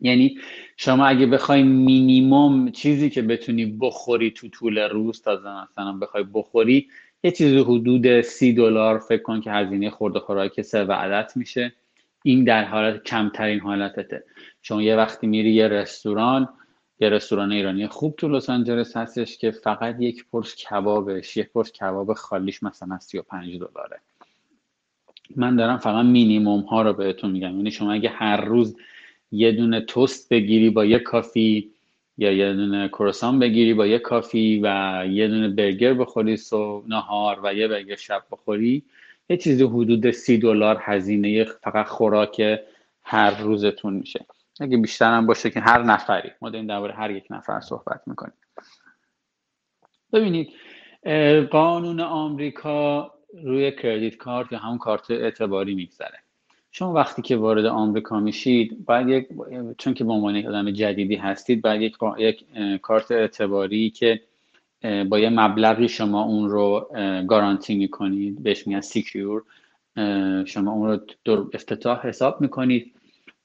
یعنی 0.00 0.38
شما 0.76 1.06
اگه 1.06 1.26
بخوای 1.26 1.62
مینیموم 1.62 2.70
چیزی 2.70 3.10
که 3.10 3.22
بتونی 3.22 3.66
بخوری 3.80 4.30
تو 4.30 4.48
طول 4.48 4.78
روز 4.78 5.22
تا 5.22 5.66
مثلا 5.70 5.92
بخوای 5.92 6.24
بخوری 6.34 6.88
یه 7.24 7.30
چیزی 7.30 7.58
حدود 7.58 8.20
سی 8.20 8.52
دلار 8.52 8.98
فکر 8.98 9.22
کن 9.22 9.40
که 9.40 9.52
هزینه 9.52 9.90
خورده 9.90 10.20
خوراک 10.20 10.62
سه 10.62 10.78
عدد 10.78 11.32
میشه. 11.36 11.72
این 12.22 12.44
در 12.44 12.64
حالت 12.64 13.02
کمترین 13.04 13.60
حالتته. 13.60 14.24
شما 14.62 14.82
یه 14.82 14.96
وقتی 14.96 15.26
میری 15.26 15.50
یه 15.50 15.68
رستوران 15.68 16.48
یه 17.00 17.08
رستوران 17.08 17.52
ایرانی 17.52 17.86
خوب 17.86 18.14
تو 18.16 18.28
لس 18.28 18.50
آنجلس 18.50 18.96
هستش 18.96 19.38
که 19.38 19.50
فقط 19.50 19.96
یک 20.00 20.24
پرس 20.32 20.56
کبابش 20.56 21.36
یک 21.36 21.48
پرس 21.52 21.72
کباب 21.72 22.14
خالیش 22.14 22.62
مثلا 22.62 22.98
35 22.98 23.56
دلاره. 23.56 24.00
من 25.36 25.56
دارم 25.56 25.78
فقط 25.78 26.04
مینیموم 26.04 26.60
ها 26.60 26.82
رو 26.82 26.92
بهتون 26.92 27.30
میگم. 27.30 27.56
یعنی 27.56 27.70
شما 27.70 27.92
اگه 27.92 28.08
هر 28.08 28.44
روز 28.44 28.76
یه 29.32 29.52
دونه 29.52 29.80
توست 29.80 30.28
بگیری 30.28 30.70
با 30.70 30.84
یه 30.84 30.98
کافی 30.98 31.70
یا 32.18 32.32
یه 32.32 32.52
دونه 32.52 32.88
کروسان 32.88 33.38
بگیری 33.38 33.74
با 33.74 33.86
یه 33.86 33.98
کافی 33.98 34.60
و 34.62 35.04
یه 35.10 35.28
دونه 35.28 35.48
برگر 35.48 35.94
بخوری 35.94 36.36
صبح 36.36 36.88
نهار 36.88 37.40
و 37.42 37.54
یه 37.54 37.68
برگر 37.68 37.96
شب 37.96 38.22
بخوری 38.30 38.82
یه 39.28 39.36
چیزی 39.36 39.64
حدود 39.64 40.10
سی 40.10 40.38
دلار 40.38 40.78
هزینه 40.82 41.44
فقط 41.44 41.86
خوراک 41.86 42.42
هر 43.02 43.40
روزتون 43.42 43.94
میشه. 43.94 44.26
اگه 44.60 44.76
بیشتر 44.76 45.12
هم 45.12 45.26
باشه 45.26 45.50
که 45.50 45.60
هر 45.60 45.82
نفری. 45.82 46.30
ما 46.40 46.50
داریم 46.50 46.66
درباره 46.66 46.94
هر 46.94 47.10
یک 47.10 47.24
نفر 47.30 47.60
صحبت 47.60 48.00
می‌کنیم. 48.06 48.34
ببینید 50.12 50.48
قانون 51.50 52.00
آمریکا 52.00 53.14
روی 53.44 53.72
credit 53.72 54.16
card 54.16 54.52
یا 54.52 54.58
همون 54.58 54.78
کارت 54.78 55.10
اعتباری 55.10 55.74
میگذره. 55.74 56.18
شما 56.70 56.92
وقتی 56.92 57.22
که 57.22 57.36
وارد 57.36 57.64
آمریکا 57.64 58.20
میشید 58.20 58.84
باید 58.84 59.08
یک 59.08 59.28
چون 59.78 59.94
که 59.94 60.04
به 60.04 60.12
عنوان 60.12 60.36
یک 60.36 60.46
آدم 60.46 60.70
جدیدی 60.70 61.16
هستید 61.16 61.62
باید 61.62 61.82
یک, 61.82 61.96
یک 62.18 62.44
کارت 62.82 63.12
اعتباری 63.12 63.90
که 63.90 64.20
با 64.82 65.18
یه 65.18 65.28
مبلغی 65.30 65.88
شما 65.88 66.22
اون 66.22 66.50
رو 66.50 66.90
گارانتی 67.28 67.74
می‌کنید. 67.74 68.42
بهش 68.42 68.66
میگن 68.66 68.80
secure. 68.80 69.42
شما 70.44 70.72
اون 70.72 70.88
رو 70.88 71.00
در 71.24 71.38
افتتاح 71.54 72.06
حساب 72.06 72.40
می‌کنید. 72.40 72.94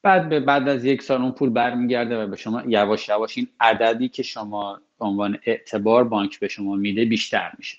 بعد 0.02 0.30
به 0.30 0.40
بعد 0.40 0.70
از 0.70 0.86
یک 0.86 1.02
سال 1.02 1.22
اون 1.22 1.32
پول 1.32 1.50
برمیگرده 1.50 2.24
و 2.24 2.28
به 2.28 2.36
شما 2.36 2.64
یواش 2.68 3.10
یواش 3.10 3.38
این 3.38 3.48
عددی 3.60 4.10
که 4.10 4.24
شما 4.24 4.80
به 5.00 5.06
عنوان 5.06 5.38
اعتبار 5.46 6.04
بانک 6.04 6.40
به 6.40 6.48
شما 6.48 6.76
میده 6.76 7.06
بیشتر 7.06 7.52
میشه. 7.58 7.78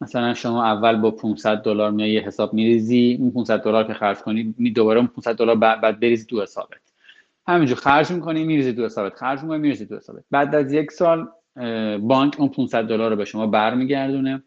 مثلا 0.00 0.34
شما 0.34 0.64
اول 0.64 0.96
با 0.96 1.10
500 1.10 1.56
دلار 1.56 1.90
میای 1.90 2.10
یه 2.10 2.20
حساب 2.20 2.54
میریزی 2.54 3.16
اون 3.20 3.30
500 3.30 3.62
دلار 3.62 3.84
که 3.84 3.94
خرج 3.94 4.18
کنی 4.18 4.54
می 4.58 4.70
دوباره 4.70 4.98
اون 4.98 5.06
500 5.06 5.36
دلار 5.36 5.56
بعد 5.56 6.00
بریزی 6.00 6.26
تو 6.26 6.42
حسابت. 6.42 6.80
همینجور 7.48 7.76
خرج 7.76 8.10
می‌کنی 8.10 8.44
میریزی 8.44 8.72
تو 8.72 8.84
حسابت. 8.84 9.14
خرج 9.14 9.42
می‌کنی 9.42 9.58
میریزی 9.58 9.86
تو 9.86 9.96
حسابت. 9.96 10.24
بعد 10.30 10.54
از 10.54 10.72
یک 10.72 10.90
سال 10.90 11.28
بانک 12.00 12.40
اون 12.40 12.48
500 12.48 12.84
دلار 12.84 13.10
رو 13.10 13.16
به 13.16 13.24
شما 13.24 13.46
برمیگردونه 13.46 14.42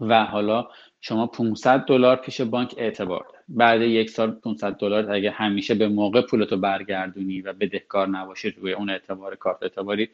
و 0.00 0.24
حالا 0.24 0.68
شما 1.00 1.26
500 1.26 1.84
دلار 1.84 2.16
پیش 2.16 2.40
بانک 2.40 2.74
اعتبار 2.76 3.26
بعد 3.48 3.80
یک 3.80 4.10
سال 4.10 4.30
500 4.30 4.72
دلار 4.72 5.12
اگه 5.12 5.30
همیشه 5.30 5.74
به 5.74 5.88
موقع 5.88 6.22
پولتو 6.22 6.56
برگردونی 6.56 7.40
و 7.40 7.52
بدهکار 7.52 8.08
نباشی 8.08 8.50
روی 8.50 8.72
اون 8.72 8.90
اعتبار 8.90 9.36
کارت 9.36 9.62
اعتباری 9.62 10.08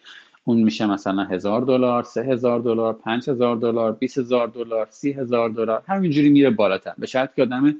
اون 0.44 0.62
میشه 0.62 0.86
مثلا 0.86 1.24
هزار 1.24 1.60
دلار 1.60 2.02
سه 2.02 2.22
هزار 2.22 2.60
دلار 2.60 2.92
پنج 2.92 3.30
هزار 3.30 3.56
دلار 3.56 3.92
بیس 3.92 4.18
هزار 4.18 4.48
دلار 4.48 4.86
سی 4.90 5.12
هزار 5.12 5.50
دلار 5.50 5.82
همینجوری 5.86 6.28
میره 6.28 6.50
بالاتر. 6.50 6.94
به 6.98 7.06
شرط 7.06 7.34
که 7.34 7.42
آدم 7.42 7.76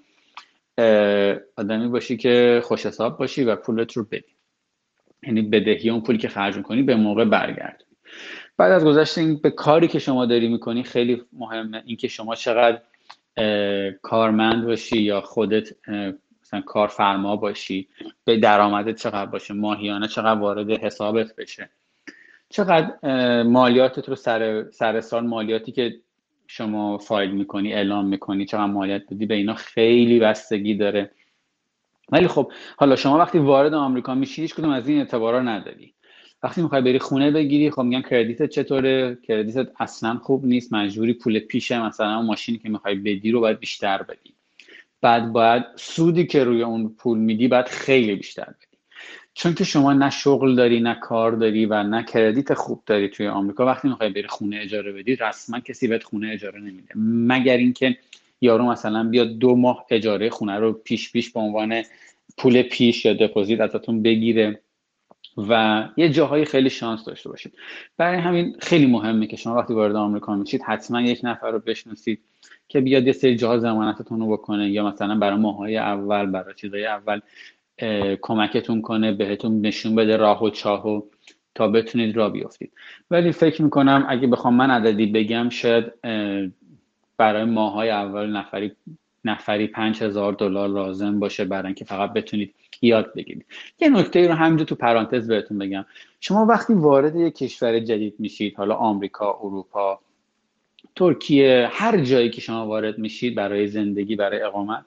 آدمی 1.57 1.89
باشی 1.89 2.17
که 2.17 2.61
خوش 2.65 2.87
حساب 2.87 3.19
باشی 3.19 3.45
و 3.45 3.57
پولت 3.57 3.93
رو 3.93 4.05
بدی. 4.05 4.37
یعنی 5.23 5.43
بدهی 5.43 5.91
اون 5.91 6.01
پولی 6.01 6.19
که 6.19 6.29
خرج 6.29 6.57
می‌کنی 6.57 6.83
به 6.83 6.97
موقع 6.97 7.25
برگردونی 7.25 7.86
بعد 8.59 8.73
از 8.73 8.85
گذشته 8.85 9.21
این 9.21 9.37
به 9.37 9.51
کاری 9.51 9.89
که 9.89 9.99
شما 9.99 10.27
داری 10.27 10.49
می‌کنی 10.49 10.83
خیلی 10.83 11.23
مهمه. 11.33 11.83
اینکه 11.87 12.09
شما 12.09 12.35
چقدر 12.35 12.81
کارمند 14.03 14.67
باشی 14.67 14.99
یا 14.99 15.21
خودت 15.21 15.69
مثلا 16.43 16.61
کارفرما 16.61 17.37
باشی 17.37 17.89
به 18.25 18.37
درآمدت 18.37 18.97
چقدر 18.97 19.27
باشه 19.27 19.55
ماهیانه 19.55 20.09
چقدر 20.09 20.41
وارد 20.41 20.71
حسابت 20.71 21.37
بشه. 21.37 21.71
چقدر 22.49 22.93
مالیاتت 23.43 24.09
رو 24.09 24.15
سر, 24.15 24.71
سر 24.71 25.01
سال 25.01 25.27
مالیاتی 25.27 25.73
که 25.73 25.97
شما 26.47 26.99
فایل 26.99 27.31
می‌کنی 27.31 27.73
اعلام 27.73 28.07
می‌کنی 28.07 28.45
چقدر 28.45 28.67
مالیات 28.67 29.03
بدی 29.11 29.27
به 29.27 29.35
اینا 29.35 29.55
خیلی 29.55 30.19
بستگی 30.19 30.75
داره. 30.75 31.11
ولی 32.13 32.29
خب 32.29 32.53
حالا 32.77 32.97
شما 32.97 33.19
وقتی 33.19 33.39
وارد 33.39 33.75
آمریکا 33.75 34.15
میشی 34.15 34.43
هیچ 34.43 34.55
کدوم 34.55 34.71
از 34.71 34.89
این 34.89 34.99
اعتبارا 34.99 35.43
نداری. 35.43 35.95
وقتی 36.47 36.63
می‌خوای 36.63 36.83
بری 36.83 36.99
خونه 36.99 37.31
بگیری 37.31 37.71
خب 37.71 37.83
میگن 37.83 38.03
کردیت 38.03 38.47
چطوره؟ 38.47 39.19
کردیتت 39.23 39.69
اصلا 39.81 40.15
خوب 40.23 40.45
نیست 40.45 40.73
مجبوری 40.73 41.13
پول 41.13 41.39
پیشه 41.39 41.87
مثلا 41.87 42.17
اون 42.17 42.27
ماشینی 42.27 42.59
که 42.59 42.69
می‌خوای 42.69 42.95
بدی 42.95 43.31
رو 43.31 43.41
باید 43.41 43.61
بیشتر 43.61 44.03
بدی. 44.03 44.35
بعد 45.01 45.33
باید 45.33 45.63
سودی 45.77 46.27
که 46.27 46.45
روی 46.45 46.63
اون 46.63 46.89
پول 46.89 47.19
میدی 47.19 47.49
باید 47.49 47.67
خیلی 47.67 48.15
بیشتر 48.15 48.45
بدی. 48.45 48.79
چون 49.35 49.55
که 49.55 49.65
شما 49.65 49.93
نه 49.93 50.11
شغل 50.11 50.55
داری 50.55 50.81
نه 50.81 50.95
کار 50.95 51.33
داری 51.33 51.67
و 51.67 51.83
نه 51.83 52.05
کردیت 52.05 52.55
خوب 52.55 52.83
داری 52.87 53.09
توی 53.09 53.27
آمریکا 53.27 53.67
وقتی 53.67 53.89
می‌خوای 53.89 54.11
بری 54.11 54.29
خونه 54.29 54.59
اجاره 54.63 54.93
بدی 54.93 55.17
رسما 55.17 55.61
کسی 55.61 55.89
بهت 55.89 56.05
خونه 56.05 56.29
اجاره 56.29 56.61
نمیده. 56.61 56.95
مگر 56.97 57.57
اینکه 57.57 57.97
یارو 58.41 58.67
مثلا 58.67 59.05
بیاد 59.05 59.39
دو 59.39 59.57
ماه 59.57 59.87
اجاره 59.91 60.31
خونه 60.31 60.59
رو 60.59 60.73
پیش 60.73 61.13
پیش 61.13 61.31
به 61.31 61.41
عنوان 61.41 61.83
پول 62.39 62.63
پیش 62.63 63.05
یا 63.05 63.13
دپوزیت 63.13 63.61
ازتون 63.61 64.03
بگیره. 64.03 64.61
و 65.37 65.85
یه 65.97 66.09
جاهایی 66.09 66.45
خیلی 66.45 66.71
شانس 66.71 67.05
داشته 67.05 67.29
باشید. 67.29 67.53
برای 67.97 68.19
همین 68.19 68.57
خیلی 68.61 68.87
مهمه 68.87 69.27
که 69.27 69.37
شما 69.37 69.55
وقتی 69.55 69.75
وارد 69.75 69.97
آمریکا 69.97 70.37
میشید 70.37 70.63
حتما 70.63 71.01
یک 71.01 71.21
نفر 71.23 71.51
رو 71.51 71.59
بشناسید 71.59 72.21
که 72.69 72.81
بیاد 72.81 73.07
یه 73.07 73.13
سری 73.13 73.37
جاها 73.37 73.59
زمانتتون 73.59 74.21
رو 74.21 74.33
بکنه. 74.33 74.71
یا 74.71 74.87
مثلا 74.87 75.19
برای 75.19 75.39
ماهای 75.39 75.77
اول 75.77 76.27
برای 76.27 76.55
چیزای 76.55 76.87
اول 76.87 77.21
کمکتون 78.23 78.83
کنه 78.83 79.13
بهتون 79.13 79.61
نشون 79.61 79.95
بده 79.95 80.17
راه 80.17 80.43
و 80.45 80.51
چاه 80.51 80.89
و 80.89 81.03
تا 81.55 81.69
بتونید 81.69 82.17
را 82.17 82.31
بیافتید 82.31 82.73
ولی 83.11 83.33
فکر 83.33 83.63
می‌کنم 83.63 84.07
اگه 84.09 84.27
بخوام 84.27 84.55
من 84.55 84.71
عددی 84.71 85.07
بگم 85.07 85.49
شاید 85.49 85.93
برای 87.17 87.45
ماهای 87.45 87.91
اول 87.91 88.37
نفری 88.37 88.73
نفری 89.31 89.67
پنج 89.67 90.03
هزار 90.03 90.33
دلار 90.33 90.69
لازم 90.69 91.21
باشه 91.21 91.45
برای 91.45 91.67
اینکه 91.67 91.85
فقط 91.85 92.13
بتونید 92.13 92.55
یاد 92.83 93.15
بگیرید. 93.15 93.47
یه 93.81 93.89
نکته 93.89 94.29
رو 94.29 94.35
همینجا 94.35 94.65
تو 94.65 94.75
پرانتز 94.75 95.29
بهتون 95.29 95.59
بگم. 95.59 95.85
شما 96.21 96.47
وقتی 96.47 96.75
وارد 96.75 97.17
یک 97.17 97.35
کشور 97.37 97.79
جدید 97.79 98.15
میشید 98.19 98.55
حالا 98.57 98.75
آمریکا 98.75 99.39
اروپا 99.43 100.01
ترکیه 100.97 101.69
هر 101.73 102.01
جایی 102.01 102.31
که 102.31 102.41
شما 102.41 102.67
وارد 102.67 102.99
میشید 102.99 103.35
برای 103.35 103.69
زندگی 103.69 104.17
برای 104.17 104.43
اقامت 104.43 104.85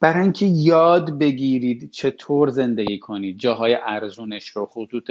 برای 0.00 0.22
اینکه 0.22 0.46
یاد 0.46 1.18
بگیرید 1.18 1.90
چطور 1.90 2.48
زندگی 2.48 2.98
کنید 2.98 3.38
جاهای 3.38 3.74
ارزونش 3.74 4.48
رو 4.48 4.66
خطوط 4.66 5.10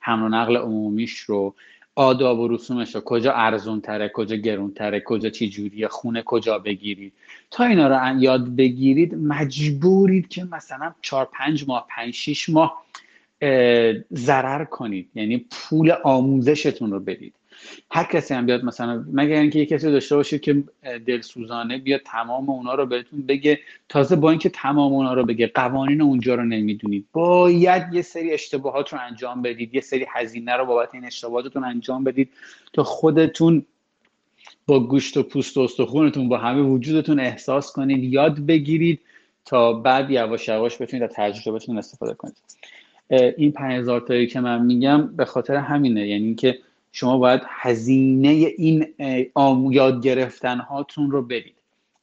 حمل 0.00 0.22
و 0.22 0.28
نقل 0.28 0.56
عمومیش 0.56 1.18
رو 1.18 1.54
آداب 1.96 2.38
و 2.38 2.48
رسومش 2.48 2.94
رو 2.94 3.00
کجا 3.00 3.32
ارزون 3.32 3.80
تره 3.80 4.08
کجا 4.08 4.36
گرون 4.36 4.72
تره 4.74 5.00
کجا 5.00 5.30
چی 5.30 5.48
جوریه 5.48 5.88
خونه 5.88 6.22
کجا 6.22 6.58
بگیرید. 6.58 7.12
تا 7.50 7.64
اینا 7.64 7.88
رو 7.88 8.22
یاد 8.22 8.56
بگیرید 8.56 9.14
مجبورید 9.14 10.28
که 10.28 10.44
مثلا 10.44 10.94
چهار 11.02 11.28
پنج 11.32 11.68
ماه 11.68 11.86
پنج 11.90 12.14
شیش 12.14 12.48
ماه 12.48 12.84
ضرر 14.12 14.64
کنید. 14.64 15.08
یعنی 15.14 15.46
پول 15.50 15.90
آموزشتون 16.04 16.90
رو 16.90 17.00
بدید. 17.00 17.34
هر 17.90 18.04
کسی 18.04 18.34
هم 18.34 18.46
بیاد 18.46 18.64
مثلا 18.64 19.04
مگر 19.12 19.40
اینکه 19.40 19.58
یه 19.58 19.66
کسی 19.66 19.90
داشته 19.92 20.16
باشید 20.16 20.40
که 20.40 20.64
دلسوزانه 21.06 21.78
بیاد 21.78 22.00
تمام 22.04 22.50
اونا 22.50 22.74
رو 22.74 22.86
بهتون 22.86 23.22
بگه. 23.22 23.58
تازه 23.88 24.16
با 24.16 24.30
اینکه 24.30 24.48
تمام 24.48 24.92
اونا 24.92 25.14
رو 25.14 25.24
بگه 25.24 25.46
قوانین 25.54 26.02
اونجا 26.02 26.34
رو 26.34 26.44
نمی‌دونید. 26.44 27.06
باید 27.12 27.94
یه 27.94 28.02
سری 28.02 28.32
اشتباهات 28.32 28.92
رو 28.92 28.98
انجام 29.00 29.42
بدید 29.42 29.74
یه 29.74 29.80
سری 29.80 30.06
هزینه 30.12 30.56
رو 30.56 30.66
بابت 30.66 30.88
این 30.94 31.04
اشتباهاتتون 31.04 31.64
انجام 31.64 32.04
بدید 32.04 32.28
تا 32.72 32.84
خودتون 32.84 33.66
با 34.66 34.80
گوشت 34.80 35.16
و 35.16 35.22
پوست 35.22 35.56
و 35.56 35.60
استخونتون 35.60 36.28
با 36.28 36.38
همه 36.38 36.62
وجودتون 36.62 37.20
احساس 37.20 37.72
کنید 37.72 38.04
یاد 38.04 38.38
بگیرید 38.38 39.00
تا 39.44 39.72
بعد 39.72 40.10
یواش 40.10 40.48
یواش 40.48 40.82
بتونید 40.82 41.02
از 41.02 41.10
تجربهتون 41.14 41.78
استفاده 41.78 42.14
کنید. 42.14 42.36
این 43.36 43.52
5000 43.52 44.00
تایی 44.00 44.26
که 44.26 44.40
من 44.40 44.62
میگم 44.62 45.16
به 45.16 45.24
خاطر 45.24 45.56
همینه. 45.56 46.08
یعنی 46.08 46.24
اینکه 46.24 46.58
شما 46.98 47.18
باید 47.18 47.40
هزینه 47.48 48.28
این 48.28 48.86
یاد 49.72 50.02
گرفتن 50.02 50.58
هاتون 50.58 51.10
رو 51.10 51.22
بدید 51.22 51.54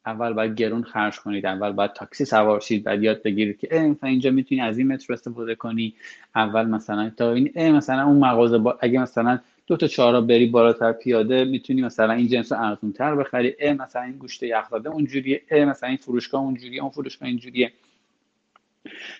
اول 0.06 0.32
باید 0.32 0.54
گرون 0.54 0.82
خرج 0.82 1.18
کنید 1.18 1.46
اول 1.46 1.72
باید 1.72 1.92
تاکسی 1.92 2.24
سوار 2.24 2.60
شید 2.60 2.84
بعد 2.84 3.02
یاد 3.02 3.22
بگیرید 3.22 3.58
که 3.58 3.78
مثلا 3.78 4.10
اینجا 4.10 4.30
می‌تونی 4.30 4.60
از 4.60 4.78
این 4.78 4.88
متر 4.92 5.12
استفاده 5.12 5.54
کنی. 5.54 5.94
اول 6.36 6.66
مثلا 6.66 7.10
تا 7.10 7.32
این 7.32 7.72
مثلا 7.72 8.04
اون 8.06 8.16
مغازه 8.16 8.58
با 8.58 8.78
اگه 8.80 8.98
مثلا 8.98 9.38
دو 9.66 9.76
تا 9.76 9.86
چهارا 9.86 10.20
بری 10.20 10.46
بالاتر 10.46 10.92
پیاده 10.92 11.44
می‌تونی 11.44 11.82
مثلا 11.82 12.12
این 12.12 12.28
جنس 12.28 12.52
ارزون 12.52 12.92
تر 12.92 13.16
بخری. 13.16 13.54
اه 13.58 13.74
مثلا 13.74 14.02
این 14.02 14.12
گوشت 14.12 14.42
یخزاده 14.42 14.88
اونجوریه. 14.88 15.42
اه 15.50 15.64
مثلا 15.64 15.88
این 15.88 15.98
فروشگاه 15.98 16.40
اونجوریه 16.42 16.82
اون 16.82 16.90
فروشگاه 16.90 17.28
اینجوریه. 17.28 17.72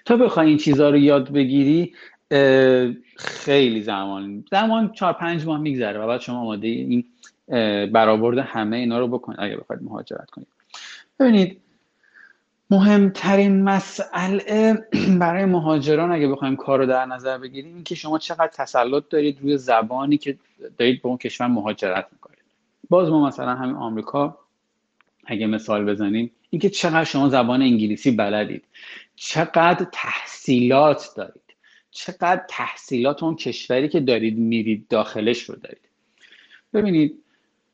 تا 0.04 0.16
بخوای 0.16 0.48
این 0.48 0.56
چیزها 0.58 0.90
رو 0.90 0.96
یاد 0.96 1.32
بگیری 1.32 1.92
خیلی 3.16 3.82
زمان 3.82 4.44
زمان 4.50 4.92
چهار 4.92 5.12
پنج 5.12 5.46
ماه 5.46 5.60
میگذره 5.60 6.00
و 6.00 6.06
بعد 6.06 6.20
شما 6.20 6.40
آماده 6.40 6.66
این 6.66 7.04
برآورد 7.92 8.38
همه 8.38 8.76
اینا 8.76 8.98
رو 8.98 9.08
بکنید. 9.08 9.40
اگه 9.40 9.56
بخواید 9.56 9.82
مهاجرت 9.82 10.30
کنید. 10.30 10.46
ببینید 11.20 11.60
مهمترین 12.70 13.62
مسئله 13.62 14.78
برای 15.18 15.44
مهاجران 15.44 16.12
اگه 16.12 16.28
بخوایم 16.28 16.56
کار 16.56 16.78
رو 16.78 16.86
در 16.86 17.06
نظر 17.06 17.38
بگیریم 17.38 17.74
این 17.74 17.84
که 17.84 17.94
شما 17.94 18.18
چقدر 18.18 18.50
تسلط 18.54 19.04
دارید 19.10 19.40
روی 19.40 19.58
زبانی 19.58 20.18
که 20.18 20.38
دارید 20.78 21.02
به 21.02 21.08
اون 21.08 21.18
کشور 21.18 21.46
مهاجرت 21.46 22.06
می‌کنید. 22.12 22.38
باز 22.90 23.08
ما 23.08 23.26
مثلا 23.26 23.54
همین 23.54 23.76
آمریکا 23.76 24.38
اگه 25.26 25.46
مثال 25.46 25.84
بزنیم 25.84 26.30
اینکه 26.50 26.70
چقدر 26.70 27.04
شما 27.04 27.28
زبان 27.28 27.62
انگلیسی 27.62 28.10
بلدید. 28.10 28.64
چقدر 29.16 29.86
تحصیلات 29.92 31.08
دارید. 31.16 31.43
چقدر 31.94 32.44
تحصیلات 32.48 33.22
اون 33.22 33.36
کشوری 33.36 33.88
که 33.88 34.00
دارید 34.00 34.38
میرید 34.38 34.88
داخلش 34.88 35.42
رو 35.42 35.56
دارید. 35.56 35.88
ببینید 36.72 37.22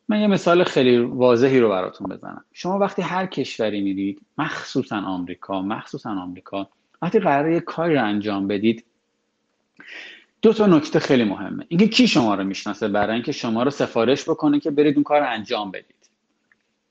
من 0.09 0.21
یه 0.21 0.27
مثال 0.27 0.65
خیلی 0.65 0.99
واضحی 0.99 1.61
رو 1.61 1.69
براتون 1.69 2.09
بزنم. 2.09 2.45
شما 2.53 2.79
وقتی 2.79 3.03
هر 3.03 3.27
کشوری 3.27 3.81
میرید 3.81 4.21
مخصوصا 4.39 4.97
آمریکا 4.97 5.63
مخصوصا 5.63 6.11
آمریکا 6.11 6.69
وقتی 7.03 7.19
قرار 7.19 7.51
یه 7.51 7.61
کاری 7.61 7.95
رو 7.95 8.05
انجام 8.05 8.49
بدید 8.49 8.85
دو 10.43 10.53
تا 10.53 10.67
نکته 10.67 10.99
خیلی 10.99 11.25
مهمه. 11.25 11.65
اینکه 11.69 11.89
کی 11.89 12.09
شما 12.09 12.35
رو 12.35 12.45
می‌شناسه 12.45 12.89
برای 12.89 13.15
اینکه 13.15 13.33
شما 13.33 13.63
رو 13.63 13.71
سفارش 13.71 14.29
بکنه 14.29 14.61
که 14.61 14.71
برید 14.71 14.95
اون 14.95 15.05
کار 15.05 15.21
رو 15.21 15.31
انجام 15.31 15.71
بدید. 15.71 16.00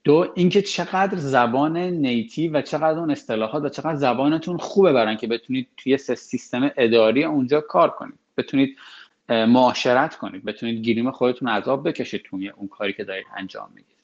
دو 0.03 0.32
اینکه 0.36 0.62
چقدر 0.62 1.18
زبان 1.18 1.77
نیتی 1.77 2.48
و 2.48 2.62
چقدر 2.62 3.00
اون 3.00 3.12
اصطلاحات 3.12 3.63
و 3.63 3.70
چقدر 3.70 3.96
زبانتون 3.96 4.58
خوبه 4.58 4.94
برن 4.94 5.18
که 5.18 5.27
بتونید 5.27 5.68
توی 5.77 5.98
سیستم 5.98 6.72
اداری 6.77 7.24
اونجا 7.24 7.62
کار 7.62 7.89
کنید. 7.89 8.20
بتونید 8.38 8.77
معاشرت 9.29 10.15
کنید. 10.15 10.46
بتونید 10.46 10.84
گیریم 10.84 11.12
خودتون 11.12 11.48
عذاب 11.48 11.88
بکشید 11.88 12.22
توی 12.22 12.50
اون 12.50 12.68
کاری 12.68 12.94
که 12.94 13.03
دارید 13.03 13.25
انجام 13.38 13.70
می‌دید. 13.75 14.00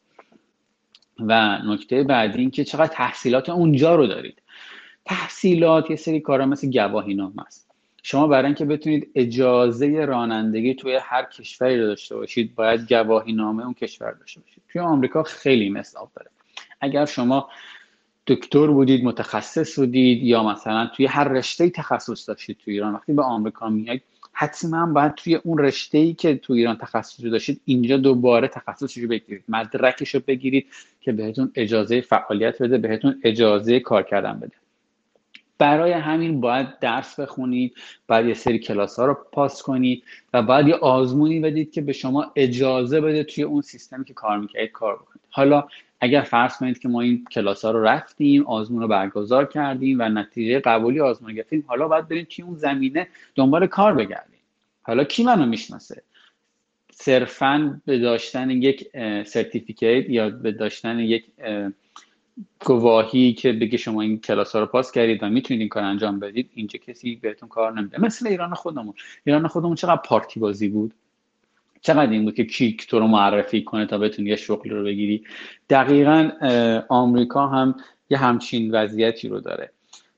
و 1.20 1.58
نکته 1.58 2.04
بعدی 2.04 2.40
این 2.40 2.52
که 2.52 2.64
چقدر 2.64 2.94
تحصیلات 2.94 3.50
اونجا 3.50 3.96
رو 3.96 4.08
دارید. 4.08 4.42
تحصیلات 5.06 5.90
یه 5.90 5.96
سری 5.96 6.20
کارا 6.20 6.46
مثل 6.46 6.72
گواهی 6.72 7.14
نامه 7.14 7.42
است. 7.46 7.65
شما 8.08 8.28
برای 8.28 8.46
اینکه 8.46 8.66
بتونید 8.66 9.12
اجازه 9.16 10.06
رانندگی 10.06 10.74
توی 10.74 11.00
هر 11.02 11.24
کشوری 11.24 11.82
رو 11.82 11.88
داشته 11.88 12.16
باشید 12.16 12.56
باید 12.56 12.94
گواهی 12.94 13.34
نامه 13.34 13.64
اون 13.64 13.74
کشور 13.74 14.12
داشته 14.12 14.40
باشید. 14.40 14.64
توی 14.70 14.82
آمریکا 14.82 15.24
خیلی 15.24 15.70
مثال 15.70 16.08
داره. 16.16 16.30
اگر 16.82 17.06
شما 17.06 17.50
دکتر 18.28 18.68
بودید 18.68 19.04
متخصص 19.04 19.80
بودید 19.80 20.24
یا 20.24 20.44
مثلا 20.44 20.88
توی 20.96 21.06
هر 21.06 21.24
رشته 21.24 21.70
تخصص 21.70 22.30
داشتید 22.30 22.58
توی 22.58 22.74
ایران 22.74 22.94
وقتی 22.94 23.14
به 23.14 23.24
آمریکا 23.24 23.70
میایید 23.70 24.04
حتما 24.34 24.86
باید 24.86 25.16
توی 25.16 25.36
اون 25.36 25.58
رشته 25.58 25.98
ای 25.98 26.14
که 26.14 26.36
تو 26.36 26.54
ایران 26.54 26.78
تخصص 26.78 27.24
داشتید 27.24 27.62
اینجا 27.66 27.98
دوباره 27.98 28.48
تخصصش 28.48 28.98
رو 28.98 29.08
بگیرید. 29.08 29.44
مدرکش 29.50 30.16
رو 30.16 30.22
بگیرید 30.28 30.68
که 31.02 31.12
بهتون 31.12 31.52
اجازه 31.56 32.02
فعالیت 32.02 32.62
بده 32.62 32.78
بهتون 32.78 33.20
اجازه 33.24 33.80
کار 33.80 34.04
کردن 34.04 34.40
بده. 34.40 34.65
برای 35.58 35.92
همین 35.92 36.42
باید 36.42 36.80
درس 36.80 37.20
بخونید 37.20 37.76
باید 38.08 38.26
یه 38.26 38.34
سری 38.34 38.60
کلاس 38.60 39.00
ها 39.00 39.06
رو 39.06 39.14
پاس 39.32 39.62
کنید 39.62 40.04
و 40.34 40.42
باید 40.42 40.68
یه 40.68 40.76
آزمونی 40.76 41.40
بدید 41.40 41.72
که 41.72 41.82
به 41.82 41.94
شما 41.94 42.32
اجازه 42.36 43.02
بده 43.02 43.24
توی 43.24 43.44
اون 43.44 43.62
سیستمی 43.62 44.06
که 44.06 44.14
کار 44.14 44.40
می‌کردید 44.40 44.72
کار 44.72 44.96
بکنید. 44.96 45.22
حالا 45.30 45.68
اگر 46.00 46.22
فرض 46.22 46.58
کنید 46.58 46.80
که 46.80 46.88
ما 46.88 47.02
این 47.02 47.26
کلاس 47.32 47.66
ها 47.66 47.72
رو 47.72 47.84
رفتیم 47.84 48.48
آزمون 48.48 48.82
رو 48.82 48.88
برگزار 48.88 49.46
کردیم 49.46 50.00
و 50.00 50.10
نتیجه 50.10 50.60
قبولی 50.60 51.00
آزمون 51.00 51.34
گرفتیم 51.34 51.64
حالا 51.68 51.88
باید 51.88 52.08
بریم 52.08 52.28
توی 52.30 52.44
اون 52.44 52.56
زمینه 52.56 53.08
دنبال 53.36 53.68
کار 53.68 53.94
بگردیم 53.94 54.40
حالا 54.84 55.04
کی 55.04 55.24
منو 55.24 55.46
می‌شناسه؟ 55.46 56.02
صرفا 56.92 57.82
به 57.86 58.00
داشتن 58.00 58.50
یک 58.50 58.88
certificate 59.26 60.10
یا 60.10 60.30
به 60.30 60.52
داشتن 60.52 61.00
یک 61.00 61.26
گواهی 62.66 63.34
که 63.34 63.54
بگه 63.54 63.78
شما 63.78 64.02
این 64.02 64.20
کلاس 64.20 64.52
ها 64.52 64.60
رو 64.60 64.66
pass 64.66 64.92
کردید 64.92 65.24
و 65.24 65.30
می‌تونید 65.30 65.62
این 65.62 65.70
کار 65.70 65.84
انجام 65.84 66.20
بدید 66.20 66.50
اینجا 66.54 66.80
کسی 66.80 67.16
بهتون 67.16 67.50
کار 67.50 67.74
نمیده. 67.74 68.02
مثل 68.02 68.28
ایران 68.28 68.54
خودمون. 68.54 68.94
ایران 69.26 69.48
خودمون 69.48 69.76
چقدر 69.76 70.02
پارتی 70.06 70.40
بازی 70.40 70.68
بود؟ 70.68 70.94
چقدر 71.82 72.12
این 72.12 72.24
بود 72.24 72.36
که 72.36 72.46
کیک 72.46 72.88
تو 72.88 73.00
رو 73.00 73.08
معرفی 73.08 73.64
کنه 73.64 73.86
تا 73.86 73.98
بتونی 73.98 74.30
یه 74.30 74.36
شغل 74.36 74.70
رو 74.70 74.84
بگیری؟ 74.84 75.24
دقیقا 75.70 76.30
آمریکا 76.90 77.48
هم 77.48 77.76
یه 78.10 78.18
همچین 78.18 78.72
وضعیتی 78.72 79.28
رو 79.28 79.40
داره. 79.40 79.72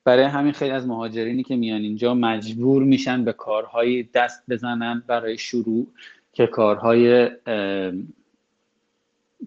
برای 0.04 0.24
همین 0.24 0.52
خیلی 0.52 0.70
از 0.70 0.86
مهاجرینی 0.86 1.42
که 1.42 1.56
میان 1.56 1.80
اینجا 1.80 2.14
مجبور 2.14 2.82
میشن 2.82 3.24
به 3.24 3.32
کارهای 3.32 4.02
دست 4.02 4.42
بزنن 4.48 5.02
برای 5.06 5.38
شروع 5.38 5.86
که 6.32 6.46
کارهای 6.46 7.30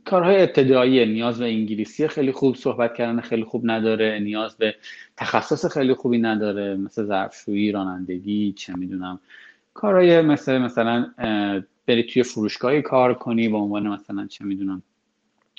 کارهای 0.06 0.42
ابتدایی 0.42 1.06
نیاز 1.06 1.40
به 1.40 1.46
انگلیسی 1.46 2.08
خیلی 2.08 2.32
خوب 2.32 2.56
صحبت 2.56 2.96
کردن 2.96 3.22
خیلی 3.22 3.44
خوب 3.44 3.62
نداره 3.66 4.20
نیاز 4.20 4.58
به 4.58 4.76
تخصص 5.18 5.66
خیلی 5.66 5.94
خوبی 5.94 6.18
نداره 6.18 6.76
مثل 6.76 7.06
ظرفشویی 7.06 7.72
رانندگی 7.72 8.54
چه 8.54 8.74
می‌دونم. 8.74 9.20
کارهای 9.74 10.22
مثل 10.22 10.58
مثلا 10.58 11.12
بری 11.88 12.04
توی 12.04 12.24
فروشگاهی 12.24 12.82
کار 12.82 13.14
کنی 13.14 13.50
به 13.50 13.58
عنوان 13.58 13.88
مثلا 13.88 14.28
چه 14.28 14.46
می‌دونم 14.46 14.84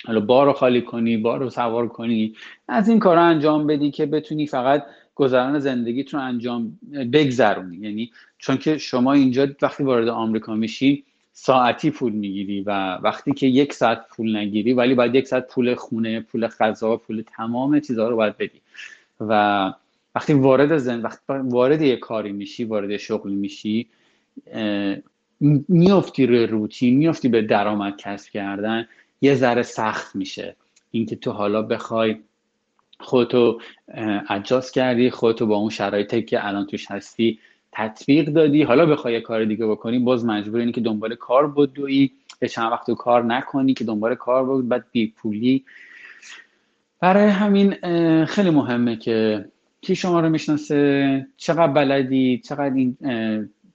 حالا 0.05 0.19
بار 0.19 0.45
رو 0.45 0.53
خالی 0.53 0.81
کنی 0.81 1.17
بار 1.17 1.39
رو 1.39 1.49
سوار 1.49 1.87
کنی 1.87 2.35
از 2.67 2.89
این 2.89 2.99
کارا 2.99 3.21
انجام 3.21 3.67
بدی 3.67 3.91
که 3.91 4.05
بتونی 4.05 4.47
فقط 4.47 4.85
گذران 5.15 5.59
زندگیتون 5.59 6.19
انجام 6.19 6.79
بگذرونی. 7.13 7.77
یعنی 7.77 8.11
چون 8.37 8.57
که 8.57 8.77
شما 8.77 9.13
اینجا 9.13 9.47
وقتی 9.61 9.83
وارد 9.83 10.07
آمریکا 10.07 10.55
میشی 10.55 11.03
ساعتی 11.33 11.91
پول 11.91 12.11
می‌گیری 12.13 12.61
و 12.61 12.95
وقتی 12.95 13.33
که 13.33 13.47
یک 13.47 13.73
ساعت 13.73 14.05
پول 14.09 14.35
نگیری 14.35 14.73
ولی 14.73 14.95
باید 14.95 15.15
یک 15.15 15.27
ساعت 15.27 15.47
پول 15.47 15.75
خونه 15.75 16.19
پول 16.19 16.47
غذا 16.47 16.97
پول 16.97 17.23
تمام 17.37 17.79
چیزها 17.79 18.09
رو 18.09 18.15
باید 18.15 18.37
بدی. 18.37 18.61
و 19.19 19.73
وقتی 20.15 20.33
وارد 20.33 20.77
زن 20.77 21.01
وقتی 21.01 21.21
وارد 21.27 21.81
یه 21.81 21.95
کاری 21.95 22.31
میشی 22.31 22.63
وارد 22.63 22.97
شغلی 22.97 23.35
میشی 23.35 23.87
میافتی 25.69 26.25
روی 26.25 26.47
روتین 26.47 26.97
میافتی 26.97 27.29
به 27.29 27.41
درآمد 27.41 27.97
کسب 27.97 28.31
کردن 28.31 28.87
یه 29.21 29.35
ذره 29.35 29.61
سخت 29.61 30.15
میشه. 30.15 30.55
اینکه 30.91 31.15
تو 31.15 31.31
حالا 31.31 31.61
بخوای 31.61 32.17
خودتو 32.99 33.59
اجاز 34.29 34.71
کردی 34.71 35.09
خودتو 35.09 35.45
با 35.45 35.55
اون 35.55 35.69
شرایطی 35.69 36.21
که 36.21 36.47
الان 36.47 36.65
توش 36.65 36.91
هستی 36.91 37.39
تطبیق 37.75 38.29
دادی. 38.29 38.63
حالا 38.63 38.85
بخوای 38.85 39.21
کار 39.21 39.45
دیگه 39.45 39.65
بکنی 39.65 39.99
باز 39.99 40.25
مجبور 40.25 40.59
اینی 40.59 40.71
که 40.71 40.81
دنبال 40.81 41.15
کار 41.15 41.51
بدوی 41.51 42.11
یه 42.41 42.47
چند 42.47 42.71
وقت 42.71 42.91
کار 42.91 43.23
نکنی 43.23 43.73
که 43.73 43.83
دنبال 43.83 44.15
کار 44.15 44.45
بود 44.45 44.67
بعد 44.67 44.85
بی 44.91 45.07
پولی. 45.07 45.65
برای 46.99 47.29
همین 47.29 47.75
خیلی 48.25 48.49
مهمه 48.49 48.95
که 48.95 49.45
کی 49.81 49.95
شما 49.95 50.19
رو 50.19 50.29
می‌شناسه 50.29 51.27
چقدر 51.37 51.67
بلدی 51.67 52.37
چقدر 52.37 52.73
این 52.73 52.97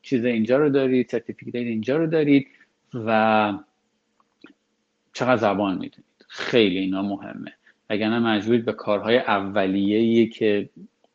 چیز 0.03 0.25
اینجا 0.25 0.59
رو 0.59 0.71
دارید 0.71 1.09
سرتیفیکیت 1.09 1.55
اینجا 1.55 1.97
رو 1.97 2.07
دارید 2.07 2.47
و 2.95 3.53
چقدر 5.13 5.37
زبان 5.37 5.73
می‌دونید. 5.73 6.27
خیلی 6.29 6.79
اینا 6.79 7.03
مهمه. 7.03 7.53
وگرنه 7.91 8.19
مجبورید 8.19 8.65
به 8.65 8.73
کارهای 8.73 9.19
اولیه‌ای 9.19 10.29
که 10.29 10.69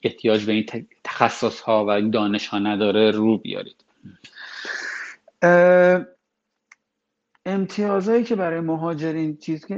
احتیاج 0.03 0.45
به 0.45 0.51
این 0.51 0.87
تخصص 1.03 1.59
ها 1.61 1.85
و 1.85 1.89
این 1.89 2.09
دانش 2.09 2.47
ها 2.47 2.59
نداره 2.59 3.11
رو 3.11 3.37
بیارید. 3.37 3.83
امتیازهایی 7.45 8.23
که 8.23 8.35
برای 8.35 8.59
مهاجرین 8.59 9.37
چیز 9.37 9.65
که 9.65 9.77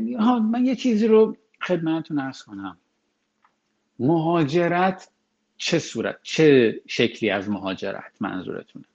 من 0.52 0.66
یه 0.66 0.76
چیزی 0.76 1.08
رو 1.08 1.38
خدمتتون 1.62 2.20
ارز 2.20 2.44
کنم. 2.44 2.78
مهاجرت 4.00 5.10
چه 5.58 5.80
صورت؟ 5.80 6.18
چه 6.24 6.82
شکلی 6.88 7.30
از 7.30 7.50
مهاجرت 7.50 8.12
منظورتونه؟ 8.20 8.86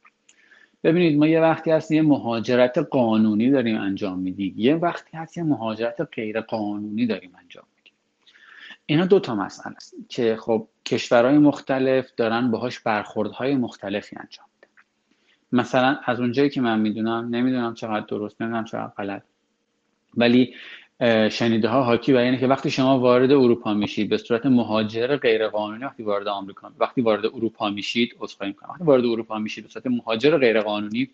ببینید 0.85 1.19
ما 1.19 1.27
یه 1.27 1.41
وقتی 1.41 1.71
هست 1.71 1.91
یه 1.91 2.03
مهاجرت 2.03 2.79
قانونی 2.79 3.51
داریم 3.51 3.77
انجام 3.77 4.19
میدیم. 4.19 4.55
یه 4.57 4.75
وقتی 4.75 5.17
هست 5.17 5.37
یه 5.37 5.43
مهاجرت 5.43 6.09
غیر 6.13 6.41
قانونی 6.41 7.07
داریم 7.07 7.33
انجام 7.39 7.65
اینا 8.91 9.07
دو 9.07 9.21
تا 9.21 9.35
مسئله 9.35 9.77
است 9.77 9.95
که 10.09 10.37
خب 10.37 10.69
کشورهای 10.87 11.39
مختلف 11.39 12.11
دارن 12.17 12.51
باهاش 12.51 12.81
برخوردهای 12.81 13.55
مختلفی 13.55 14.17
انجام 14.17 14.47
میدن. 14.55 14.73
مثلا 15.53 15.99
از 16.05 16.21
اونجایی 16.21 16.51
که 16.51 16.61
من 16.61 16.81
می‌دونم 16.81 17.29
نمی‌دونم 17.31 17.75
چقدر 17.75 18.07
درست 18.07 18.43
نمی‌دونم 18.43 18.65
چقدر 18.65 18.93
غلط. 18.99 19.23
ولی 20.17 20.55
شنیده 21.31 21.69
ها 21.69 21.83
حاکی 21.83 22.13
بر 22.13 22.21
اینه 22.21 22.39
که 22.39 22.47
وقتی 22.47 22.71
شما 22.71 22.99
وارد 22.99 23.33
اروپا 23.33 23.75
میشید 23.75 24.09
به 24.09 24.17
صورت 24.19 24.47
مهاجر 24.47 25.17
غیر 25.17 25.49
قانونی 25.49 25.85
وقتی 25.85 26.03
وارد 26.03 26.29
آمریکا 26.29 26.73
وقتی 26.79 27.01
وارد 27.01 27.27
اروپا 27.27 27.71
میشید 27.71 28.17
عذرخواهی 28.21 28.53
می‌کنم 28.53 28.71
وقتی 28.71 28.85
وارد 28.85 29.05
اروپا 29.05 29.39
میشید 29.39 29.65
به 29.65 29.71
صورت 29.71 29.87
مهاجر 29.87 30.39
غیر 30.39 30.61
قانونی 30.61 31.11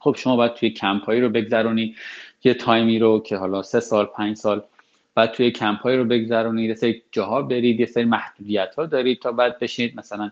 خب 0.00 0.16
شما 0.18 0.36
باید 0.36 0.54
توی 0.54 0.70
کمپایی 0.70 1.20
رو 1.20 1.28
بگذرونید 1.28 1.96
یه 2.44 2.54
تایمی 2.54 2.98
رو 2.98 3.20
که 3.20 3.36
حالا 3.36 3.62
سه 3.62 3.80
سال 3.80 4.06
پنج 4.06 4.36
سال 4.36 4.62
بعد 5.14 5.30
توی 5.32 5.50
کمپایی 5.50 5.96
رو 5.98 6.04
بگذرونید 6.04 6.68
یه 6.68 6.74
سری 6.74 7.02
جاها 7.12 7.42
برید 7.42 7.80
یه 7.80 7.86
سری 7.86 8.04
محدودیت 8.04 8.74
ها 8.74 8.86
دارید 8.86 9.18
تا 9.20 9.32
بعد 9.32 9.58
بشینید 9.58 9.96
مثلا 9.96 10.30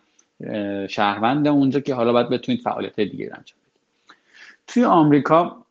شهروند 0.89 1.49
اونجا 1.49 1.81
که 1.81 1.95
حالا 1.95 2.13
باید 2.13 2.29
بتونید 2.29 2.61
فعالیت 2.61 3.01
دیگه 3.01 3.25
انجام 3.25 3.59
بدید. 3.63 4.17
توی 4.67 4.85
آمریکا 4.85 5.67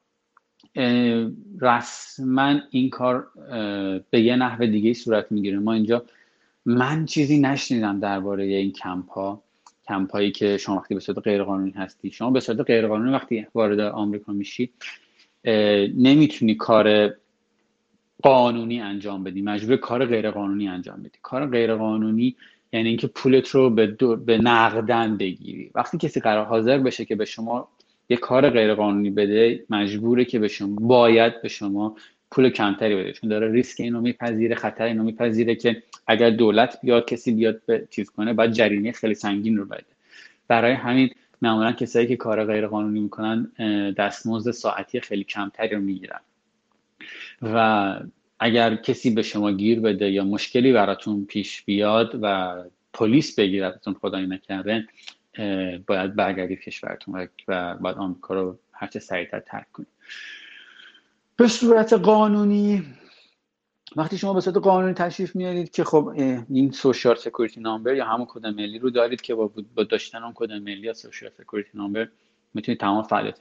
رسما 1.61 2.59
این 2.69 2.89
کار 2.89 3.27
به 4.09 4.21
یه 4.21 4.35
نحو 4.35 4.65
دیگه 4.65 4.93
صورت 4.93 5.31
می‌گیره. 5.31 5.59
ما 5.59 5.73
اینجا 5.73 6.05
من 6.65 7.05
چیزی 7.05 7.39
نشنیدم 7.39 7.99
درباره 7.99 8.43
این 8.43 8.71
کمپ 8.71 9.09
ها 9.09 9.43
کمپ 9.87 10.11
هایی 10.11 10.31
که 10.31 10.57
شما 10.57 10.75
وقتی 10.75 10.93
به 10.93 10.99
صورت 10.99 11.17
غیر 11.17 11.43
قانونی 11.43 11.71
هستی 11.71 12.11
شما 12.11 12.31
به 12.31 12.39
صورت 12.39 12.61
غیر 12.61 12.87
قانونی 12.87 13.11
وقتی 13.11 13.47
وارد 13.53 13.79
آمریکا 13.79 14.31
میشی 14.31 14.69
نمی‌تونی 15.95 16.55
کار 16.55 17.13
قانونی 18.21 18.81
انجام 18.81 19.23
بدی. 19.23 19.41
مجبور 19.41 19.75
کار 19.75 20.05
غیر 20.05 20.31
قانونی 20.31 20.67
انجام 20.67 20.99
بدی. 20.99 21.19
کار 21.21 21.45
غیر 21.45 21.75
قانونی 21.75 22.35
یعنی 22.73 22.89
اینکه 22.89 23.07
پولت 23.07 23.49
رو 23.49 23.69
به, 23.69 23.87
به 24.25 24.37
نقدن 24.37 25.17
بگیری. 25.17 25.71
وقتی 25.75 25.97
کسی 25.97 26.19
قرار 26.19 26.45
حاضر 26.45 26.77
بشه 26.77 27.05
که 27.05 27.15
به 27.15 27.25
شما 27.25 27.67
یه 28.09 28.17
کار 28.17 28.49
غیرقانونی 28.49 29.09
بده 29.09 29.65
مجبوره 29.69 30.25
که 30.25 30.39
به 30.39 30.47
شما 30.47 30.75
باید 30.81 31.41
به 31.41 31.47
شما 31.47 31.95
پول 32.31 32.49
کمتری 32.49 32.95
بده. 32.95 33.11
چون 33.11 33.29
داره 33.29 33.51
ریسک 33.51 33.79
اینو 33.79 34.01
میپذیره 34.01 34.55
خطر 34.55 34.83
اینو 34.83 35.03
میپذیره 35.03 35.55
که 35.55 35.83
اگر 36.07 36.29
دولت 36.29 36.79
بیاد 36.83 37.05
کسی 37.05 37.31
بیاد 37.31 37.61
به 37.65 37.87
چیز 37.89 38.09
کنه 38.09 38.33
باید 38.33 38.51
جریمه 38.51 38.91
خیلی 38.91 39.13
سنگین 39.13 39.57
رو 39.57 39.65
بده. 39.65 39.83
برای 40.47 40.73
همین 40.73 41.09
معمولا 41.41 41.71
کسایی 41.71 42.07
که 42.07 42.15
کار 42.15 42.45
غیرقانونی 42.45 42.99
می‌کنن 42.99 43.51
دستمزد 43.97 44.51
ساعتی 44.51 44.99
خیلی 44.99 45.23
کمتری 45.23 45.75
رو 45.75 45.81
می‌گیرن. 45.81 46.19
و 47.41 47.99
اگر 48.39 48.75
کسی 48.75 49.09
به 49.09 49.21
شما 49.21 49.51
گیر 49.51 49.79
بده 49.79 50.11
یا 50.11 50.23
مشکلی 50.23 50.73
براتون 50.73 51.25
پیش 51.25 51.63
بیاد 51.63 52.19
و 52.21 52.55
پلیس 52.93 53.39
بگیرتتون 53.39 53.93
خدای 53.93 54.27
نکرده 54.27 54.87
باید 55.87 56.15
برگردید 56.15 56.59
کشورتون 56.59 57.27
و 57.47 57.75
باید 57.75 57.97
آمریکا 57.97 58.33
رو 58.33 58.59
هرچه 58.71 58.99
سریعتر 58.99 59.39
ترک 59.39 59.71
کنید. 59.71 59.87
به 61.37 61.47
صورت 61.47 61.93
قانونی 61.93 62.83
وقتی 63.95 64.17
شما 64.17 64.33
به 64.33 64.41
صورت 64.41 64.57
قانونی 64.57 64.93
تشریف 64.93 65.35
میارید 65.35 65.71
که 65.71 65.83
خب 65.83 66.13
این 66.49 66.71
social 66.71 67.15
security 67.15 67.61
number 67.61 67.95
یا 67.95 68.05
همون 68.05 68.27
کد 68.29 68.45
ملی 68.45 68.79
رو 68.79 68.89
دارید 68.89 69.21
که 69.21 69.35
با, 69.35 69.51
با 69.75 69.83
داشتن 69.83 70.23
اون 70.23 70.31
کد 70.35 70.51
ملی 70.51 70.81
یا 70.81 70.93
social 70.93 71.29
security 71.37 71.69
number 71.73 72.07
می‌تونید 72.53 72.79
تمام 72.79 73.03
فعالیت 73.03 73.39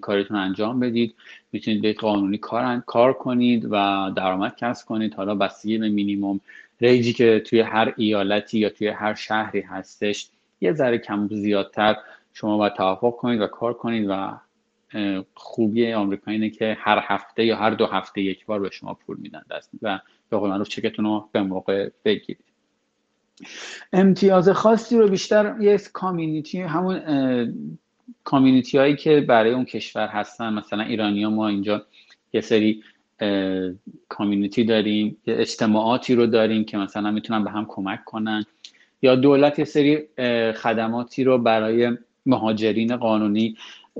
کاریتون 0.00 0.36
انجام 0.36 0.80
بدید. 0.80 1.14
می‌تونید 1.52 1.82
به 1.82 1.92
قانونی 1.92 2.38
کار 2.38 2.80
کار 2.86 3.12
کنید 3.12 3.68
و 3.70 4.10
درآمد 4.16 4.56
کسب 4.56 4.86
کنید. 4.86 5.14
حالا 5.14 5.34
بستگی 5.34 5.78
به 5.78 5.88
مینیمم 5.88 6.40
ریجی 6.80 7.12
که 7.12 7.42
توی 7.46 7.60
هر 7.60 7.94
ایالتی 7.96 8.58
یا 8.58 8.68
توی 8.68 8.88
هر 8.88 9.14
شهری 9.14 9.60
هستش 9.60 10.28
یه 10.60 10.72
ذره 10.72 10.98
کم 10.98 11.28
زیادتر 11.28 11.96
شما 12.32 12.56
باید 12.56 12.72
توافق 12.72 13.16
کنید 13.16 13.40
و 13.40 13.46
کار 13.46 13.74
کنید 13.74 14.06
و 14.10 14.38
خوبی 15.34 15.92
آمریکا 15.92 16.30
اینه 16.30 16.50
که 16.50 16.76
هر 16.80 17.00
هفته 17.02 17.44
یا 17.44 17.56
هر 17.56 17.70
دو 17.70 17.86
هفته 17.86 18.20
یک 18.20 18.46
بار 18.46 18.60
به 18.60 18.70
شما 18.70 18.94
پول 18.94 19.16
میدن 19.20 19.42
دست 19.50 19.70
و 19.82 20.00
به 20.30 20.36
قول 20.36 20.50
معروف 20.50 20.68
چکتون 20.68 21.04
رو 21.04 21.28
به 21.32 21.42
موقع 21.42 21.90
بگیرید. 22.04 22.44
امتیاز 23.92 24.48
خاصی 24.48 24.98
رو 24.98 25.08
بیشتر 25.08 25.56
یه 25.60 25.78
کامیونیتی 25.92 26.60
همون 26.60 26.96
کامیونیتی 28.24 28.78
هایی 28.78 28.96
که 28.96 29.20
برای 29.20 29.50
اون 29.52 29.64
کشور 29.64 30.06
هستن 30.08 30.52
مثلا 30.52 30.82
ایرانی 30.82 31.22
ها 31.22 31.30
ما 31.30 31.48
اینجا 31.48 31.86
یه 32.32 32.40
سری 32.40 32.82
کامیونیتی 34.08 34.64
داریم 34.64 35.16
یه 35.26 35.34
اجتماعاتی 35.38 36.14
رو 36.14 36.26
داریم 36.26 36.64
که 36.64 36.78
مثلا 36.78 37.10
می‌تونن 37.10 37.44
به 37.44 37.50
هم 37.50 37.66
کمک 37.68 38.04
کنن. 38.04 38.44
یا 39.02 39.14
دولت 39.14 39.58
یه 39.58 39.64
سری 39.64 40.08
خدماتی 40.52 41.24
رو 41.24 41.38
برای 41.38 41.98
مهاجرین 42.26 42.96
قانونی 42.96 43.56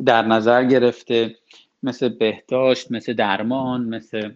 در 0.06 0.22
نظر 0.22 0.64
گرفته 0.64 1.34
مثل 1.82 2.08
بهداشت 2.08 2.92
مثل 2.92 3.12
درمان 3.12 3.84
مثل 3.84 4.30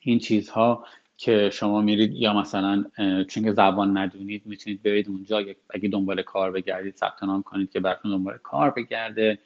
این 0.00 0.18
چیزها. 0.18 0.84
که 1.20 1.50
شما 1.52 1.80
میرید 1.80 2.12
یا 2.12 2.32
مثلا 2.32 2.84
چون 3.28 3.44
که 3.44 3.52
زبان 3.52 3.98
ندونید 3.98 4.42
می‌تونید 4.46 4.82
برید 4.82 5.08
اونجا. 5.08 5.38
اگه 5.70 5.88
دنبال 5.88 6.22
کار 6.22 6.50
بگردید 6.50 6.96
ثبت 6.96 7.22
نام 7.22 7.42
کنید 7.42 7.70
که 7.70 7.80
براتون 7.80 8.10
دنبال 8.10 8.38
کار 8.42 8.70
بگرده. 8.70 9.38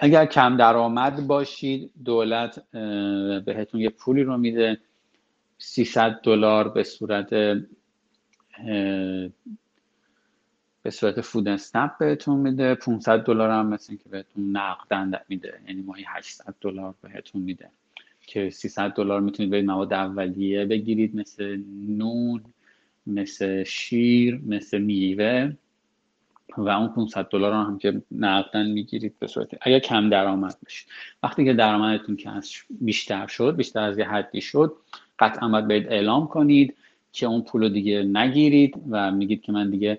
اگر 0.00 0.26
کم 0.26 0.56
درآمد 0.56 1.26
باشید 1.26 1.90
دولت 2.04 2.70
بهتون 3.44 3.80
یه 3.80 3.90
پولی 3.90 4.22
رو 4.22 4.36
میده. 4.36 4.78
300 5.58 6.20
دلار 6.22 6.68
به 6.68 6.82
صورت 6.82 7.30
به 10.82 10.90
صورت 10.90 11.20
فود 11.20 11.48
اسنپ 11.48 11.98
بهتون 11.98 12.40
میده. 12.40 12.74
500 12.74 13.18
دلار 13.18 13.50
هم 13.50 13.66
مثل 13.66 13.96
که 13.96 14.08
بهتون 14.08 14.56
نقدن 14.56 15.20
میده. 15.28 15.60
یعنی 15.68 15.82
ماهی 15.82 16.04
800 16.08 16.54
دلار 16.60 16.94
بهتون 17.02 17.42
میده. 17.42 17.70
که 18.26 18.50
300 18.50 18.90
دلار 18.90 19.20
می‌تونید 19.20 19.52
برید 19.52 19.64
مواد 19.64 19.92
اولیه 19.92 20.64
بگیرید 20.64 21.16
مثل 21.16 21.62
نون 21.88 22.42
مثل 23.06 23.64
شیر 23.64 24.40
مثل 24.46 24.78
میوه 24.78 25.52
و 26.56 26.68
اون 26.68 26.88
500 26.88 27.28
دلار 27.28 27.52
هم 27.52 27.78
که 27.78 28.02
نقدن 28.10 28.66
می‌گیرید 28.66 29.18
به 29.18 29.26
صورت 29.26 29.48
اگر 29.60 29.78
کم 29.78 30.10
درآمد 30.10 30.56
باشید 30.62 30.88
وقتی 31.22 31.44
که 31.44 31.52
درآمدتون 31.52 32.16
که 32.16 32.30
بیشتر 32.80 33.26
شد 33.26 33.56
بیشتر 33.56 33.82
از 33.82 33.98
یه 33.98 34.08
حدی 34.08 34.40
شد 34.40 34.76
قطعا 35.18 35.60
باید 35.60 35.86
اعلام 35.86 36.26
کنید 36.26 36.76
که 37.12 37.26
اون 37.26 37.42
پول 37.42 37.68
دیگه 37.68 38.02
نگیرید 38.02 38.74
و 38.90 39.10
میگید 39.10 39.42
که 39.42 39.52
من 39.52 39.70
دیگه 39.70 39.98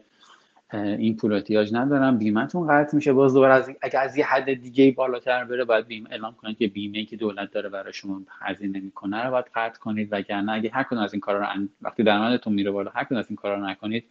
این 0.73 1.15
پول 1.15 1.33
احتیاج 1.33 1.73
ندارم. 1.73 2.17
بیمهتون 2.17 2.67
قطع 2.67 2.95
میشه. 2.95 3.13
باز 3.13 3.33
دوباره 3.33 3.53
از 3.53 3.69
اگر 3.81 4.01
از 4.01 4.17
یه 4.17 4.25
حد 4.25 4.53
دیگه 4.53 4.91
بالاتر 4.91 5.45
بره 5.45 5.65
باید 5.65 5.87
بیمه 5.87 6.11
اعلام 6.11 6.35
کنید 6.35 6.57
که 6.57 6.67
بیمه 6.67 7.05
که 7.05 7.17
دولت 7.17 7.51
داره 7.51 7.69
برای 7.69 7.93
شما 7.93 8.21
هزینه 8.41 8.79
می‌کنه 8.79 9.23
رو 9.23 9.31
باید 9.31 9.45
قطع 9.55 9.79
کنید. 9.79 10.07
وگرنه 10.11 10.51
اگه 10.51 10.69
هر 10.73 10.83
کدوم 10.83 10.99
از 10.99 11.13
این 11.13 11.19
کارا 11.19 11.39
رو 11.39 11.67
وقتی 11.81 12.03
درآمدتون 12.03 12.53
میره 12.53 12.71
بالا 12.71 12.91
هر 12.95 13.03
کدوم 13.03 13.17
از 13.17 13.25
این 13.29 13.35
کارا 13.35 13.55
رو 13.55 13.65
نکنید 13.65 14.03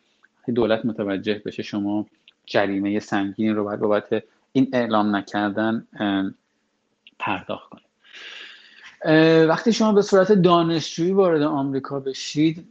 دولت 0.55 0.85
متوجه 0.85 1.43
بشه 1.47 1.63
شما 1.63 2.07
جریمه 2.47 3.01
سنگین 3.01 3.55
رو 3.55 3.65
باید 3.65 3.81
بابت 3.81 4.23
این 4.53 4.69
اعلام 4.73 5.17
نکردن 5.17 5.87
پرداخت 7.19 7.71
کنید. 7.71 7.87
وقتی 9.49 9.73
شما 9.73 9.93
به 9.93 10.03
صورت 10.03 10.33
دانشجویی 10.33 11.13
وارد 11.13 11.43
آمریکا 11.43 12.01
بشید 12.01 12.69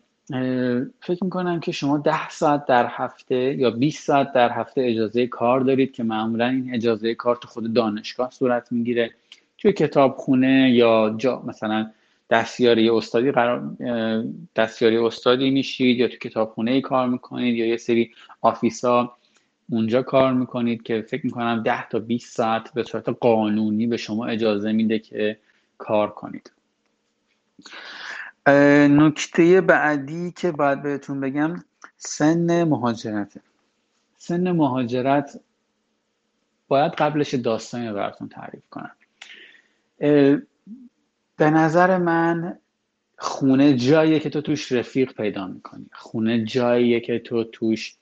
فکر 1.01 1.23
می‌کنم 1.23 1.59
که 1.59 1.71
شما 1.71 1.97
ده 1.97 2.29
ساعت 2.29 2.65
در 2.65 2.87
هفته 2.89 3.35
یا 3.35 3.71
20 3.71 4.03
ساعت 4.03 4.33
در 4.33 4.51
هفته 4.51 4.81
اجازه 4.81 5.27
کار 5.27 5.59
دارید 5.59 5.91
که 5.91 6.03
معمولا 6.03 6.47
این 6.47 6.73
اجازه 6.73 7.15
کار 7.15 7.35
تو 7.35 7.47
خود 7.47 7.73
دانشگاه 7.73 8.31
صورت 8.31 8.71
می‌گیره. 8.71 9.11
توی 9.57 9.73
کتابخونه 9.73 10.71
یا 10.71 11.15
جا 11.17 11.43
مثلا 11.45 11.91
دستیاری 12.29 12.89
استادی 12.89 13.31
قرار 13.31 13.73
دستیاری 14.55 14.97
استادی 14.97 15.49
میشید 15.49 15.99
یا 15.99 16.07
تو 16.07 16.17
کتابخونه 16.17 16.71
ای 16.71 16.81
کار 16.81 17.09
می‌کنید 17.09 17.55
یا 17.55 17.65
یه 17.65 17.77
سری 17.77 18.11
آفیسا 18.41 19.13
اونجا 19.69 20.01
کار 20.01 20.33
می‌کنید 20.33 20.83
که 20.83 21.01
فکر 21.01 21.25
می‌کنم 21.25 21.63
10 21.63 21.89
تا 21.89 21.99
20 21.99 22.35
ساعت 22.37 22.73
به 22.73 22.83
صورت 22.83 23.09
قانونی 23.09 23.87
به 23.87 23.97
شما 23.97 24.25
اجازه 24.25 24.71
میده 24.71 24.99
که 24.99 25.37
کار 25.77 26.09
کنید. 26.09 26.51
نکته 28.47 29.61
بعدی 29.61 30.31
که 30.31 30.51
باید 30.51 30.81
بهتون 30.81 31.19
بگم 31.19 31.63
سن 31.97 32.63
مهاجرته 32.63 33.41
سن 34.17 34.51
مهاجرت 34.51 35.39
باید 36.67 36.91
قبلش 36.91 37.33
داستانی 37.33 37.91
براتون 37.91 38.29
تعریف 38.29 38.63
کنم. 38.69 38.95
به 41.37 41.49
نظر 41.49 41.97
من 41.97 42.59
خونه 43.17 43.75
جاییه 43.75 44.19
که 44.19 44.29
تو 44.29 44.41
توش 44.41 44.71
رفیق 44.71 45.13
پیدا 45.13 45.47
می‌کنی. 45.47 45.89
خونه 45.93 46.43
جاییه 46.43 46.99
که 46.99 47.19
تو 47.19 47.43
توش 47.43 47.95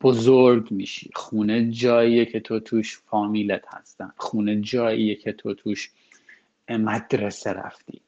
بزرگ 0.00 0.70
میشی. 0.70 1.10
خونه 1.14 1.70
جاییه 1.70 2.24
که 2.24 2.40
تو 2.40 2.60
توش 2.60 2.98
فامیلت 2.98 3.64
هستن. 3.68 4.12
خونه 4.16 4.60
جاییه 4.60 5.14
که 5.14 5.32
تو 5.32 5.54
توش 5.54 5.90
مدرسه 6.70 7.52
رفتی. 7.52 8.00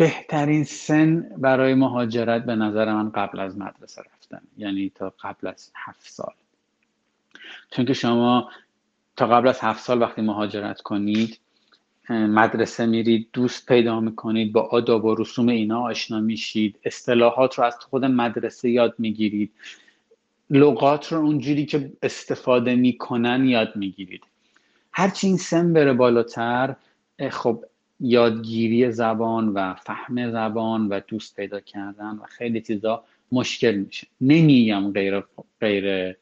بهترین 0.00 0.64
سن 0.64 1.30
برای 1.38 1.74
مهاجرت 1.74 2.44
به 2.44 2.54
نظر 2.54 2.94
من 2.94 3.10
قبل 3.10 3.40
از 3.40 3.58
مدرسه 3.58 4.02
رفتن. 4.02 4.40
یعنی 4.56 4.92
تا 4.94 5.14
قبل 5.22 5.46
از 5.46 5.72
هفت 5.74 6.08
سال. 6.08 6.32
چون 7.70 7.84
که 7.84 7.92
شما 7.92 8.50
تا 9.16 9.26
قبل 9.26 9.48
از 9.48 9.60
هفت 9.60 9.84
سال 9.84 10.02
وقتی 10.02 10.22
مهاجرت 10.22 10.80
کنید 10.80 11.38
مدرسه 12.10 12.86
میرید 12.86 13.28
دوست 13.32 13.66
پیدا 13.66 14.00
می‌کنید 14.00 14.52
با 14.52 14.60
آداب 14.60 15.04
و 15.04 15.14
رسوم 15.14 15.48
اینا 15.48 15.80
آشنا 15.82 16.20
میشید 16.20 16.78
اصطلاحات 16.84 17.54
رو 17.54 17.64
از 17.64 17.76
خود 17.76 18.04
مدرسه 18.04 18.70
یاد 18.70 18.94
می‌گیرید 18.98 19.52
لغات 20.50 21.12
رو 21.12 21.18
اونجوری 21.18 21.66
که 21.66 21.92
استفاده 22.02 22.74
می‌کنن 22.74 23.44
یاد 23.44 23.76
می‌گیرید. 23.76 24.22
هرچی 24.92 25.26
این 25.26 25.36
سن 25.36 25.72
بره 25.72 25.92
بالاتر 25.92 26.76
خب 27.30 27.64
یادگیری 28.00 28.92
زبان 28.92 29.48
و 29.48 29.74
فهم 29.74 30.30
زبان 30.30 30.88
و 30.88 31.00
دوست 31.08 31.36
پیدا 31.36 31.60
کردن 31.60 32.10
و 32.10 32.24
خیلی 32.24 32.60
چیزا 32.60 33.04
مشکل 33.32 33.74
میشه. 33.74 34.06
نمیگم 34.20 34.92
غیر 34.92 35.22
غیر 35.60 36.16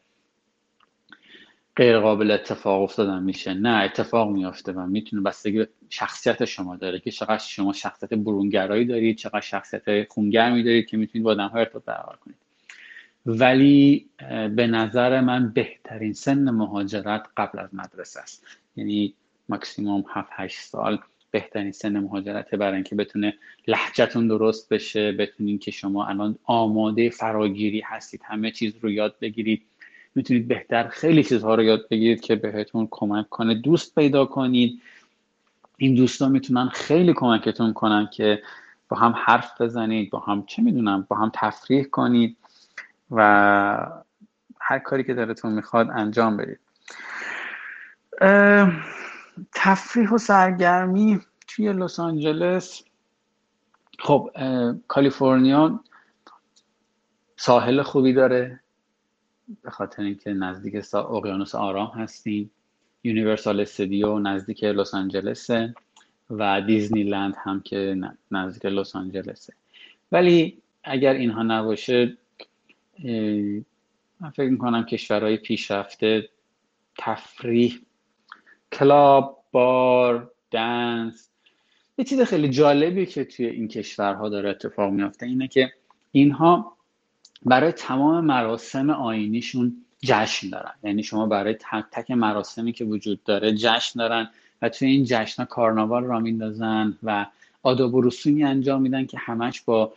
غیر 1.76 1.98
قابل 1.98 2.30
اتفاق 2.30 2.82
افتادن 2.82 3.22
میشه. 3.22 3.54
نه 3.54 3.84
اتفاق 3.84 4.30
میافته 4.30 4.72
و 4.72 4.86
می‌تونه 4.86 5.22
بستگی 5.22 5.58
به 5.58 5.68
شخصیت 5.88 6.44
شما 6.44 6.76
داره 6.76 7.00
که 7.00 7.10
چقدر 7.10 7.38
شما 7.38 7.72
شخصیت 7.72 8.14
برونگرایی 8.14 8.84
دارید 8.84 9.16
چقدر 9.16 9.40
شخصیت 9.40 10.12
خونگرمی 10.12 10.62
دارید 10.62 10.86
که 10.86 10.96
می‌تونید 10.96 11.24
با 11.24 11.30
آدم 11.30 11.48
ها 11.48 11.58
ارتباط 11.58 11.84
برقرار 11.84 12.16
کنید. 12.16 12.36
ولی 13.26 14.08
به 14.56 14.66
نظر 14.66 15.20
من 15.20 15.52
بهترین 15.52 16.12
سن 16.12 16.50
مهاجرت 16.50 17.26
قبل 17.36 17.58
از 17.58 17.74
مدرسه 17.74 18.20
است. 18.20 18.46
یعنی 18.76 19.14
ماکسیموم 19.48 20.04
7 20.08 20.28
8 20.32 20.60
سال 20.60 20.98
بهترین 21.30 21.72
سن 21.72 21.98
مهاجرته 22.00 22.56
برای 22.56 22.74
اینکه 22.74 22.94
بتونه 22.94 23.34
لحجتون 23.66 24.28
درست 24.28 24.68
بشه 24.68 25.12
بتونین 25.12 25.58
که 25.58 25.70
شما 25.70 26.06
الان 26.06 26.38
آماده 26.44 27.10
فراگیری 27.10 27.80
هستید 27.80 28.20
همه 28.24 28.50
چیز 28.50 28.72
رو 28.80 28.90
یاد 28.90 29.16
بگیرید. 29.20 29.62
می‌تونید 30.14 30.48
بهتر 30.48 30.88
خیلی 30.88 31.24
چیزها 31.24 31.54
رو 31.54 31.62
یاد 31.62 31.88
بگیرید 31.88 32.20
که 32.20 32.36
بهتون 32.36 32.88
کمک 32.90 33.28
کنه. 33.28 33.54
دوست 33.54 33.94
پیدا 33.94 34.24
کنید. 34.24 34.82
این 35.76 35.94
دوستان 35.94 36.32
می‌تونن 36.32 36.68
خیلی 36.68 37.12
کمکتون 37.12 37.72
کنن 37.72 38.08
که 38.12 38.42
با 38.88 38.96
هم 38.96 39.14
حرف 39.16 39.60
بزنید 39.60 40.10
با 40.10 40.18
هم 40.18 40.44
چه 40.46 40.62
می‌دونم 40.62 41.06
با 41.08 41.16
هم 41.16 41.30
تفریح 41.34 41.84
کنید 41.84 42.36
و 43.10 43.22
هر 44.60 44.78
کاری 44.78 45.04
که 45.04 45.14
دلتون 45.14 45.52
می‌خواد 45.52 45.90
انجام 45.90 46.36
بدید. 46.36 46.58
تفریح 49.55 50.11
و 50.11 50.18
سرگرمی 50.18 51.20
توی 51.46 51.72
لس 51.72 52.01
آنجلس. 52.01 52.85
خب 53.98 54.31
کالیفرنیا 54.88 55.81
ساحل 57.37 57.83
خوبی 57.83 58.12
داره 58.12 58.61
به 59.62 59.70
خاطر 59.70 60.03
اینکه 60.03 60.33
نزدیک 60.33 60.94
اقیانوس 60.94 61.55
آرام 61.55 61.87
هستیم. 61.87 62.51
یونیورسال 63.05 63.61
استودیو 63.61 64.18
نزدیک 64.18 64.64
لس 64.64 64.94
آنجلسه 64.94 65.74
و 66.31 66.61
دیزنی 66.61 67.03
لند 67.03 67.35
هم 67.44 67.61
که 67.61 68.01
نزدیک 68.31 68.66
لس 68.66 68.96
آنجلسه. 68.96 69.55
ولی 70.12 70.62
اگر 70.85 71.12
اینها 71.12 71.42
نباشه 71.42 72.16
من 74.20 74.31
فکر 74.35 74.51
می‌کنم 74.51 74.85
کشورهای 74.85 75.37
پیشرفته 75.37 76.29
تفریح 76.98 77.81
کلاب 78.72 79.44
بار 79.52 80.31
dance. 80.50 81.28
یه 81.98 82.04
چیز 82.04 82.20
خیلی 82.20 82.48
جالبی 82.48 83.07
که 83.07 83.24
توی 83.24 83.46
این 83.46 83.68
کشورها 83.68 84.28
داره 84.28 84.50
اتفاق 84.50 84.92
میافته 84.92 85.26
اینه 85.26 85.48
که 85.48 85.72
اینها 86.12 86.76
برای 87.44 87.72
تمام 87.72 88.24
مراسم 88.24 88.90
آینیشون 88.90 89.85
جشن 90.04 90.48
دارن. 90.48 90.72
یعنی 90.83 91.02
شما 91.02 91.26
برای 91.26 91.54
تک 91.54 91.85
تک 91.92 92.11
مراسمی 92.11 92.72
که 92.72 92.85
وجود 92.85 93.24
داره 93.24 93.54
جشن 93.54 93.98
دارن 93.98 94.31
و 94.62 94.68
توی 94.68 94.88
این 94.88 95.04
جشن 95.04 95.44
کارناوال 95.44 96.04
را 96.04 96.20
میندازن 96.20 96.98
و 97.02 97.26
آداب 97.62 97.94
و 97.94 98.00
رسومی 98.00 98.44
انجام 98.44 98.83
میدن 98.83 99.07
که 99.07 99.18
همش 99.18 99.61
با 99.61 99.92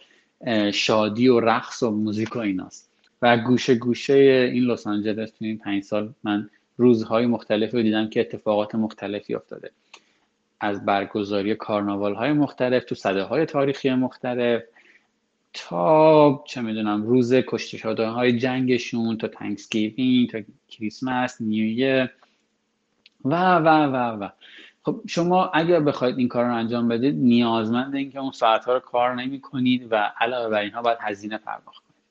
شادی 0.74 1.28
و 1.28 1.40
رقص 1.40 1.84
و 1.84 1.92
موزیک 1.92 2.36
و 2.36 2.40
ایناست. 2.40 2.90
و 3.22 3.38
گوشه 3.38 3.76
گوشه 3.76 4.50
این 4.54 4.64
لس 4.64 4.88
آنجلس 4.88 5.32
توی 5.32 5.48
این 5.48 5.58
پنج 5.58 5.84
سال 5.84 6.14
من 6.24 6.50
روزهای 6.78 7.26
مختلفی 7.26 7.78
رو 7.78 7.84
دیدم 7.84 8.10
که 8.10 8.20
اتفاقات 8.20 8.76
مختلفی 8.76 9.36
افتاده. 9.36 9.72
از 10.60 10.86
برگزاری 10.86 11.56
کارناوال 11.56 12.16
های 12.16 12.34
مختلف 12.34 12.84
تو 12.84 12.96
صده 12.96 13.24
های 13.24 13.46
تاریخی 13.46 13.94
مختلف 13.94 14.64
تا 15.54 16.44
چه 16.48 16.62
می‌دونم 16.62 17.04
روز 17.04 17.34
کشته 17.34 17.78
شده 17.78 18.08
های 18.08 18.40
جنگشون 18.40 19.18
تا 19.18 19.28
Thanksgiving 19.28 20.30
تا 20.30 20.40
کریسمس 20.68 21.42
New 21.42 21.72
Year 21.72 22.12
و 23.26 23.56
و 23.56 23.68
و 23.68 24.24
و. 24.24 24.30
خب 24.84 25.02
شما 25.08 25.46
اگر 25.46 25.80
بخواید 25.80 26.18
این 26.18 26.28
کار 26.28 26.46
رو 26.46 26.56
انجام 26.56 26.88
بدید 26.88 27.16
نیازمند 27.16 27.96
این 27.96 28.12
که 28.12 28.20
اون 28.20 28.32
ساعت 28.32 28.66
ها 28.66 28.74
رو 28.74 28.80
کار 28.80 29.16
نمی 29.16 29.42
کنید 29.42 29.88
و 29.92 29.96
علاوه 29.96 30.50
بر 30.50 30.60
اینها 30.60 30.82
باید 30.82 30.98
هزینه 31.02 31.38
پرداخت 31.38 31.84
کنید. 31.84 32.02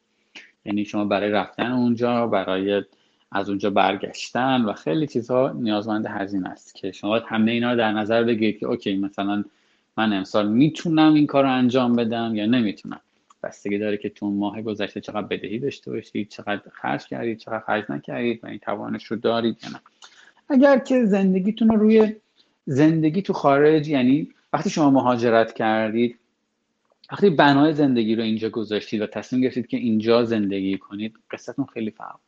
یعنی 0.64 0.84
شما 0.84 1.04
برای 1.04 1.30
رفتن 1.30 1.72
اونجا 1.72 2.26
برای 2.26 2.84
از 3.32 3.48
اونجا 3.48 3.70
برگشتن 3.70 4.62
و 4.62 4.72
خیلی 4.72 5.06
چیزها 5.06 5.52
نیازمند 5.52 6.06
هزینه 6.06 6.48
است 6.48 6.74
که 6.74 6.92
شما 6.92 7.10
باید 7.10 7.22
همه 7.26 7.52
اینا 7.52 7.70
رو 7.70 7.78
در 7.78 7.92
نظر 7.92 8.24
بگیرید 8.24 8.58
که 8.58 8.66
okay 8.66 8.96
مثلا 8.96 9.44
من 9.96 10.12
امسال 10.12 10.48
می‌تونم 10.48 11.14
این 11.14 11.26
کار 11.26 11.44
رو 11.44 11.52
انجام 11.52 11.96
بدم 11.96 12.34
یا 12.34 12.46
نمی‌تونم. 12.46 13.00
بستگی 13.42 13.78
داره 13.78 13.96
که 13.96 14.08
تو 14.08 14.30
ماه 14.30 14.62
گذشته 14.62 15.00
چقدر 15.00 15.26
بدهی 15.26 15.58
داشته 15.58 15.90
باشید 15.90 16.28
چقدر 16.28 16.62
خرج 16.72 17.06
کردید 17.06 17.38
چقدر 17.38 17.60
خرج 17.60 17.84
نکردید 17.88 18.44
و 18.44 18.46
این 18.46 18.58
توانش 18.58 19.04
رو 19.04 19.16
دارید 19.16 19.56
یا 19.62 19.70
نه. 19.70 19.80
اگر 20.48 20.78
که 20.78 21.04
زندگیتون 21.04 21.68
رو 21.68 21.76
روی 21.76 22.16
زندگی 22.66 23.22
تو 23.22 23.32
خارج 23.32 23.88
یعنی 23.88 24.28
وقتی 24.52 24.70
شما 24.70 24.90
مهاجرت 24.90 25.52
کردید 25.52 26.18
وقتی 27.12 27.30
بنای 27.30 27.74
زندگی 27.74 28.14
رو 28.14 28.22
اینجا 28.22 28.48
گذاشتید 28.48 29.00
و 29.00 29.06
تصمیم 29.06 29.42
گرفتید 29.42 29.66
که 29.66 29.76
اینجا 29.76 30.24
زندگی 30.24 30.78
کنید 30.78 31.14
قصتون 31.30 31.64
خیلی 31.64 31.90
فرق 31.90 32.18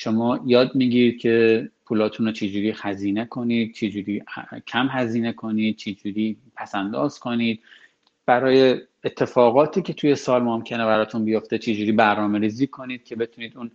شما 0.00 0.40
یاد 0.46 0.74
می‌گیرید 0.74 1.20
که 1.20 1.68
پولاتون 1.86 2.26
رو 2.26 2.32
چجوری 2.32 2.72
خزینه 2.72 3.24
کنید 3.24 3.74
چجوری 3.74 4.22
کم 4.66 4.88
هزینه 4.90 5.32
کنید 5.32 5.76
چجوری 5.76 6.36
پسنداز 6.56 7.18
کنید. 7.18 7.60
برای 8.26 8.80
اتفاقاتی 9.04 9.82
که 9.82 9.92
توی 9.92 10.14
سال 10.14 10.42
ممکنه 10.42 10.86
براتون 10.86 11.24
بیفته 11.24 11.58
چجوری 11.58 11.92
برنامه 11.92 12.38
ریزی 12.38 12.66
کنید 12.66 13.04
که 13.04 13.16
بتونید 13.16 13.52
اون 13.56 13.70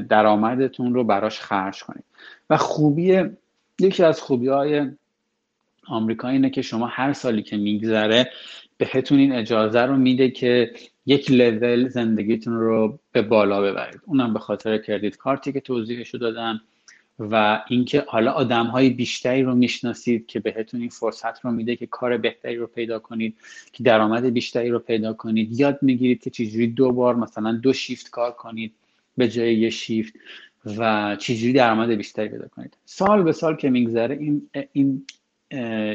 درآمدتون 0.00 0.94
رو 0.94 1.04
براش 1.04 1.40
خرج 1.40 1.82
کنید. 1.82 2.04
و 2.50 2.56
خوبی 2.56 3.22
یکی 3.80 4.02
از 4.02 4.20
خوبی 4.20 4.48
های 4.48 4.90
آمریکا 5.86 6.28
اینه 6.28 6.50
که 6.50 6.62
شما 6.62 6.86
هر 6.86 7.12
سالی 7.12 7.42
که 7.42 7.56
میگذره 7.56 8.30
بهتون 8.76 9.18
این 9.18 9.32
اجازه 9.32 9.80
رو 9.80 9.96
میده 9.96 10.30
که 10.30 10.72
یک 11.06 11.30
لول 11.30 11.88
زندگیتون 11.88 12.54
رو 12.54 12.98
به 13.12 13.22
بالا 13.22 13.62
ببرید. 13.62 14.00
اونم 14.04 14.32
به 14.32 14.38
خاطر 14.38 14.78
کردیت 14.78 15.16
کارتی 15.16 15.52
که 15.52 15.60
توضیحش 15.60 16.08
رو 16.08 16.18
دادم 16.20 16.60
و 17.18 17.64
اینکه 17.68 18.04
حالا 18.08 18.32
آدم 18.32 18.66
های 18.66 18.90
بیشتری 18.90 19.42
رو 19.42 19.54
می‌شناسید 19.54 20.26
که 20.26 20.40
بهتون 20.40 20.80
این 20.80 20.88
فرصت 20.88 21.44
رو 21.44 21.50
میده 21.50 21.76
که 21.76 21.86
کار 21.86 22.16
بهتری 22.16 22.56
رو 22.56 22.66
پیدا 22.66 22.98
کنید 22.98 23.36
که 23.72 23.84
درآمد 23.84 24.24
بیشتری 24.24 24.68
رو 24.68 24.78
پیدا 24.78 25.12
کنید. 25.12 25.60
یاد 25.60 25.78
می‌گیرید 25.82 26.22
که 26.22 26.30
چجوری 26.30 26.66
دو 26.66 26.92
بار 26.92 27.14
مثلا 27.14 27.52
دو 27.52 27.72
شیفت 27.72 28.10
کار 28.10 28.32
کنید 28.32 28.72
به 29.16 29.28
جای 29.28 29.54
یه 29.54 29.70
شیفت 29.70 30.14
و 30.78 31.16
چجوری 31.16 31.52
درآمد 31.52 31.90
بیشتری 31.90 32.28
پیدا 32.28 32.48
کنید. 32.48 32.76
سال 32.84 33.22
به 33.22 33.32
سال 33.32 33.56
که 33.56 33.70
میگذره 33.70 34.16
این 34.16 34.50
این 34.72 35.06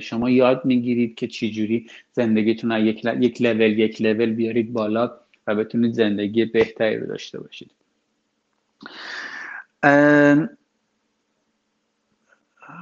شما 0.01 0.29
یاد 0.29 0.65
می‌گیرید 0.65 1.15
که 1.15 1.27
چجوری 1.27 1.89
زندگیتون 2.11 2.71
یک 2.71 3.05
یک 3.05 3.41
لول 3.41 3.79
یک 3.79 4.01
لول 4.01 4.33
بیارید 4.33 4.73
بالا 4.73 5.11
و 5.47 5.55
بتونید 5.55 5.93
زندگی 5.93 6.45
بهتری 6.45 6.97
رو 6.97 7.07
داشته 7.07 7.39
باشید. 7.39 7.71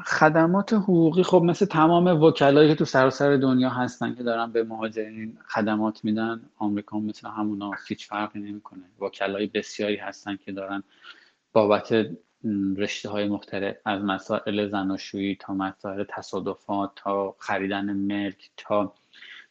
خدمات 0.05 0.73
حقوقی 0.73 1.23
خب 1.23 1.41
مثل 1.45 1.65
تمام 1.65 2.23
وکلایی 2.23 2.69
که 2.69 2.75
تو 2.75 2.85
سراسر 2.85 3.37
دنیا 3.37 3.69
هستن 3.69 4.15
که 4.15 4.23
دارن 4.23 4.51
به 4.51 4.63
مهاجرین 4.63 5.37
خدمات 5.47 6.05
میدن 6.05 6.41
آمریکا 6.57 6.99
مثل 6.99 7.27
همونا 7.27 7.71
هیچ 7.87 8.07
فرقی 8.07 8.39
نمی‌کنه. 8.39 8.83
وکلای 8.99 9.47
بسیاری 9.47 9.95
هستن 9.95 10.37
که 10.45 10.51
دارن 10.51 10.83
بابت 11.53 12.07
رشته 12.77 13.09
های 13.09 13.27
مختلف 13.27 13.75
از 13.85 14.03
مسائل 14.03 14.67
زناشویی 14.67 15.35
تا 15.35 15.53
مسائل 15.53 16.03
تصادفات 16.09 16.91
تا 16.95 17.35
خریدن 17.39 17.93
ملک 17.93 18.49
تا 18.57 18.93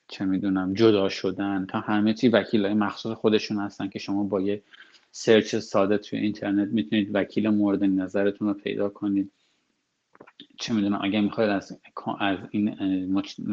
چه 0.08 0.24
می‌دونم 0.24 0.74
جدا 0.74 1.08
شدن 1.08 1.66
تا 1.66 1.80
همه 1.80 2.14
چی 2.14 2.28
وکیل 2.28 2.64
های 2.64 2.74
مخصوص 2.74 3.16
خودشون 3.16 3.58
هستن 3.58 3.88
که 3.88 3.98
شما 3.98 4.22
با 4.22 4.40
یه 4.40 4.62
سرچ 5.10 5.56
ساده 5.56 5.98
توی 5.98 6.18
اینترنت 6.18 6.68
می‌تونید 6.68 7.10
وکیل 7.14 7.48
مورد 7.48 7.84
نظرتون 7.84 8.48
رو 8.48 8.54
پیدا 8.54 8.88
کنید. 8.88 9.30
چه 10.58 10.74
می‌دونم 10.74 11.00
اگر 11.02 11.20
می‌خواید 11.20 11.50
از 11.50 11.78
از 12.18 12.38
این 12.50 12.68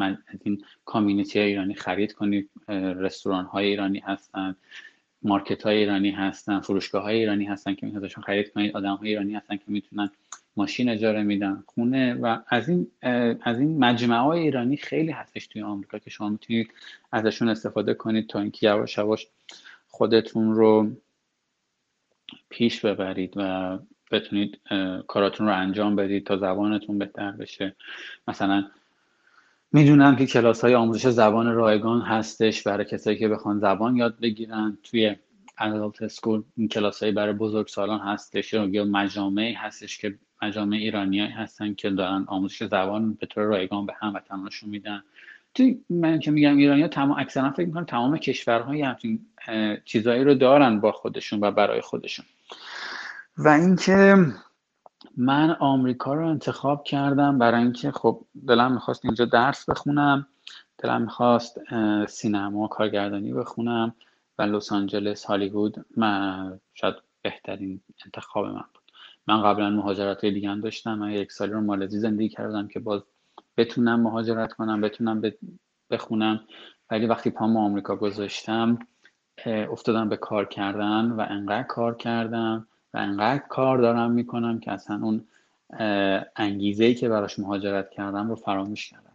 از 0.00 0.40
این 0.42 0.64
کامیونیتی 0.84 1.38
ایرانی 1.38 1.74
خرید 1.74 2.12
کنید 2.12 2.50
رستوران 2.68 3.44
های 3.44 3.66
ایرانی 3.66 3.98
هستن. 3.98 4.56
مارکت 5.26 5.62
های 5.62 5.76
ایرانی 5.76 6.10
هستن 6.10 6.60
فروشگاه 6.60 7.02
های 7.02 7.16
ایرانی 7.16 7.44
هستن 7.44 7.74
که 7.74 7.86
می‌تونید 7.86 8.04
ازشون 8.04 8.24
خرید 8.24 8.52
کنید 8.52 8.76
آدم 8.76 8.94
های 8.94 9.08
ایرانی 9.08 9.34
هستن 9.34 9.56
که 9.56 9.64
می‌تونن 9.66 10.10
ماشین 10.56 10.88
اجاره 10.88 11.22
میدن 11.22 11.62
خونه 11.66 12.14
و 12.14 12.38
از 12.48 12.68
این 12.68 12.86
از 13.42 13.60
این 13.60 13.78
مجمع 13.78 14.16
های 14.16 14.40
ایرانی 14.40 14.76
خیلی 14.76 15.10
هستش 15.10 15.46
توی 15.46 15.62
آمریکا 15.62 15.98
که 15.98 16.10
شما 16.10 16.28
می‌تونید 16.28 16.70
ازشون 17.12 17.48
استفاده 17.48 17.94
کنید 17.94 18.26
تا 18.26 18.40
اینکه 18.40 18.66
یواش 18.66 18.98
یواش 18.98 19.26
خودتون 19.88 20.54
رو 20.54 20.90
پیش 22.48 22.84
ببرید 22.84 23.32
و 23.36 23.78
بتونید 24.10 24.60
کاراتون 25.06 25.46
رو 25.46 25.56
انجام 25.56 25.96
بدید 25.96 26.26
تا 26.26 26.36
زبانتون 26.36 26.98
بهتر 26.98 27.30
بشه. 27.30 27.76
مثلا 28.28 28.64
می‌دونم 29.72 30.16
که 30.16 30.26
کلاس 30.26 30.60
های 30.64 30.74
آموزش 30.74 31.08
زبان 31.08 31.54
رایگان 31.54 32.00
هستش 32.00 32.62
برای 32.62 32.84
کسایی 32.84 33.18
که 33.18 33.28
بخوان 33.28 33.58
زبان 33.58 33.96
یاد 33.96 34.20
بگیرن. 34.20 34.78
توی 34.82 35.16
ادالت 35.58 36.06
سکول 36.08 36.42
این 36.56 36.68
کلاس 36.68 37.02
های 37.02 37.12
برای 37.12 37.32
بزرگ 37.32 37.66
سالان 37.66 38.00
هستش 38.00 38.52
یا 38.52 38.84
مجامعی 38.84 39.52
هستش 39.52 39.98
که 39.98 40.18
مجامع 40.42 40.76
ایرانی 40.76 41.20
هستن 41.20 41.74
که 41.74 41.90
دارن 41.90 42.24
آموزش 42.28 42.64
زبان 42.64 43.14
به 43.14 43.26
طور 43.26 43.44
رایگان 43.44 43.86
به 43.86 43.92
هموطنانشون 44.00 44.70
میدن. 44.70 45.02
توی 45.54 45.80
من 45.90 46.18
که 46.18 46.30
میگم 46.30 46.56
ایرانی 46.56 46.82
ها 46.82 46.88
تمام 46.88 47.18
اکثرا 47.18 47.50
فکر 47.50 47.66
می‌کنم 47.66 47.84
تمام 47.84 48.18
کشورهای 48.18 48.82
همچین 48.82 49.20
چیزایی 49.84 50.24
رو 50.24 50.34
دارن 50.34 50.80
با 50.80 50.92
خودشون 50.92 51.40
و 51.40 51.50
برای 51.50 51.80
خودشون. 51.80 52.24
و 53.38 53.48
اینکه 53.48 54.16
من 55.16 55.50
آمریکا 55.50 56.14
رو 56.14 56.28
انتخاب 56.28 56.84
کردم 56.84 57.38
برای 57.38 57.62
اینکه 57.62 57.90
خب 57.90 58.24
دلم 58.48 58.72
می‌خواست 58.72 59.04
اینجا 59.04 59.24
درس 59.24 59.68
بخونم 59.70 60.26
دلم 60.78 61.02
می‌خواست 61.02 61.60
سینما 62.06 62.68
کارگردانی 62.68 63.32
بخونم 63.32 63.94
و 64.38 64.42
لس 64.42 64.72
آنجلس 64.72 65.24
هالیوود 65.24 65.86
من 65.96 66.60
شاید 66.74 66.94
بهترین 67.22 67.80
انتخاب 68.04 68.46
من 68.46 68.64
بود. 68.74 68.82
من 69.26 69.42
قبلا 69.42 69.70
مهاجرت 69.70 70.24
دیگه 70.24 70.48
هم 70.50 70.60
داشتم. 70.60 70.94
من 70.94 71.10
یک 71.10 71.32
سالی 71.32 71.52
رو 71.52 71.60
مالزی 71.60 71.98
زندگی 71.98 72.28
کردم 72.28 72.68
که 72.68 72.80
باز 72.80 73.02
بتونم 73.56 74.00
مهاجرت 74.00 74.52
کنم 74.52 74.80
بتونم 74.80 75.22
بخونم. 75.90 76.40
ولی 76.90 77.06
وقتی 77.06 77.30
پام 77.30 77.56
آمریکا 77.56 77.96
گذاشتم 77.96 78.78
افتادم 79.46 80.08
به 80.08 80.16
کار 80.16 80.44
کردن 80.44 81.10
و 81.10 81.26
انقدر 81.28 81.62
کار 81.62 81.96
کردم 81.96 82.68
انقدر 82.96 83.42
کار 83.48 83.78
دارم 83.78 84.10
می‌کنم 84.10 84.60
که 84.60 84.72
اصلا 84.72 85.00
اون 85.02 85.24
انگیزه 86.36 86.84
ای 86.84 86.94
که 86.94 87.08
براش 87.08 87.38
مهاجرت 87.38 87.90
کردم 87.90 88.28
رو 88.28 88.34
فراموش 88.34 88.90
کردم. 88.90 89.12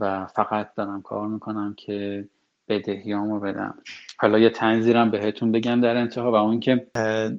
و 0.00 0.26
فقط 0.26 0.74
دارم 0.74 1.02
کار 1.02 1.28
می‌کنم 1.28 1.74
که 1.74 2.28
بدهیامو 2.68 3.40
بدم. 3.40 3.74
حالا 4.18 4.38
یه 4.38 4.50
تنظیرم 4.50 5.10
بهتون 5.10 5.52
بگم 5.52 5.80
در 5.80 5.96
انتها 5.96 6.32
و 6.32 6.34
اون 6.34 6.60
که 6.60 6.86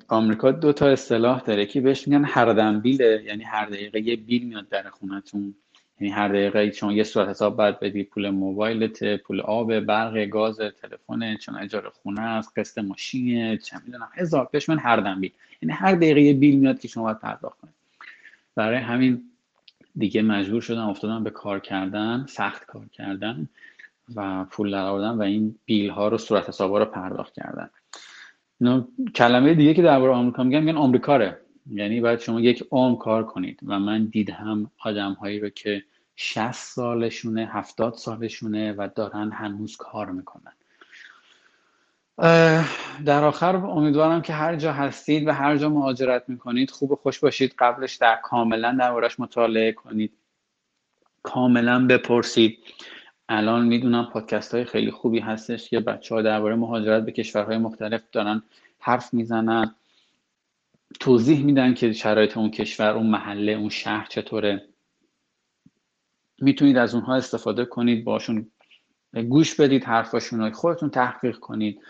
آمریکا 0.07 0.51
دو 0.51 0.73
تا 0.73 0.87
اصطلاح 0.87 1.41
داره 1.41 1.65
که 1.65 1.81
بهش 1.81 2.07
میگن 2.07 2.25
هر 2.25 2.79
بیله 2.79 3.23
یعنی 3.25 3.43
هر 3.43 3.65
دقیقه 3.65 3.99
یه 3.99 4.15
بیل 4.15 4.47
میاد 4.47 4.69
در 4.69 4.89
خونتون. 4.89 5.55
یعنی 5.99 6.13
هر 6.13 6.27
دقیقه 6.27 6.71
چون 6.71 6.91
یه 6.91 7.03
صورت 7.03 7.29
حساب 7.29 7.55
باید 7.55 7.79
بدی 7.79 8.03
پول 8.03 8.29
موبایلت 8.29 9.15
پول 9.15 9.41
آب 9.41 9.79
برق 9.79 10.25
گاز 10.25 10.57
تلفن 10.57 11.35
چون 11.37 11.55
اجاره 11.55 11.89
خونه 11.89 12.21
است 12.21 12.59
قسط 12.59 12.77
ماشینه 12.77 13.57
چه 13.57 13.77
می‌دونم. 13.85 14.09
هزار 14.13 14.49
من 14.67 14.79
هر 14.79 14.97
دم 14.97 15.21
بیل. 15.21 15.31
یعنی 15.61 15.73
هر 15.73 15.95
دقیقه 15.95 16.33
بیل 16.39 16.59
میاد 16.59 16.79
که 16.79 16.87
شما 16.87 17.03
باید 17.03 17.19
پرداخت 17.19 17.59
کنید 17.59 17.73
برای 18.55 18.77
همین 18.77 19.23
دیگه 19.95 20.21
مجبور 20.21 20.61
شدم 20.61 20.89
افتادم 20.89 21.23
به 21.23 21.29
کار 21.29 21.59
کردن 21.59 22.25
سخت 22.29 22.65
کار 22.65 22.85
کردن 22.91 23.49
و 24.15 24.45
پول 24.45 24.71
در 24.71 24.91
و 24.91 25.21
این 25.21 25.55
بیل 25.65 25.89
ها 25.89 26.07
رو 26.07 26.17
صورت 26.17 26.49
حساب 26.49 26.75
رو 26.75 26.85
پرداخت 26.85 27.33
کردن. 27.33 27.69
کلمه 29.15 29.53
دیگه 29.53 29.73
که 29.73 29.81
درباره 29.81 30.13
آمریکا 30.13 30.43
میگن 30.43 30.59
میگن 30.59 30.77
آمریکاره 30.77 31.44
یعنی 31.71 32.01
باید 32.01 32.19
شما 32.19 32.41
یک 32.41 32.67
عمر 32.71 32.97
کار 32.97 33.25
کنید. 33.25 33.59
و 33.67 33.79
من 33.79 34.05
دیدم 34.05 34.71
آدم 34.79 35.13
هایی 35.13 35.39
رو 35.39 35.49
که 35.49 35.83
60 36.15 36.51
سالشونه 36.51 37.45
70 37.45 37.93
سالشونه 37.93 38.73
و 38.73 38.89
دارن 38.95 39.31
هنوز 39.31 39.77
کار 39.77 40.11
می‌کنن. 40.11 40.51
در 43.05 43.23
آخر 43.23 43.55
امیدوارم 43.55 44.21
که 44.21 44.33
هر 44.33 44.55
جا 44.55 44.73
هستید 44.73 45.27
و 45.27 45.31
هر 45.31 45.57
جا 45.57 45.69
مهاجرت 45.69 46.23
می‌کنید 46.27 46.71
خوب 46.71 46.91
و 46.91 46.95
خوش 46.95 47.19
باشید. 47.19 47.55
قبلش 47.59 47.95
در 47.95 48.19
کاملا 48.23 48.75
دربارش 48.79 49.19
مطالعه 49.19 49.71
کنید. 49.71 50.13
کاملا 51.23 51.87
بپرسید. 51.87 52.57
الان 53.29 53.65
می‌دونم 53.65 54.09
پادکست 54.13 54.53
های 54.53 54.65
خیلی 54.65 54.91
خوبی 54.91 55.19
هستش 55.19 55.69
که 55.69 55.79
بچه 55.79 56.15
ها 56.15 56.21
درباره 56.21 56.55
مهاجرت 56.55 57.05
به 57.05 57.11
کشورهای 57.11 57.57
مختلف 57.57 58.01
دارن 58.11 58.43
حرف 58.79 59.13
می‌زنن. 59.13 59.75
توضیح 60.99 61.43
میدن 61.45 61.73
که 61.73 61.93
شرایط 61.93 62.37
اون 62.37 62.51
کشور 62.51 62.91
اون 62.91 63.07
محله 63.07 63.51
اون 63.51 63.69
شهر 63.69 64.07
چطوره. 64.09 64.67
می‌تونید 66.41 66.77
از 66.77 66.95
اونها 66.95 67.15
استفاده 67.15 67.65
کنید 67.65 68.03
باشون 68.03 68.51
گوش 69.29 69.55
بدید 69.55 69.83
حرفاشون 69.83 70.39
رو 70.39 70.51
خودتون 70.51 70.89
تحقیق 70.89 71.37
کنید. 71.39 71.81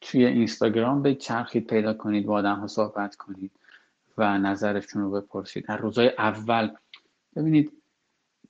توی 0.00 0.26
اینستاگرام 0.26 1.02
به 1.02 1.14
چرخید 1.14 1.66
پیدا 1.66 1.94
کنید 1.94 2.26
با 2.26 2.34
آدم 2.34 2.56
ها 2.56 2.66
صحبت 2.66 3.16
کنید 3.16 3.50
و 4.18 4.38
نظرشون 4.38 5.02
رو 5.02 5.10
بپرسید. 5.10 5.66
در 5.66 5.76
روزای 5.76 6.08
اول 6.18 6.70
ببینید 7.36 7.72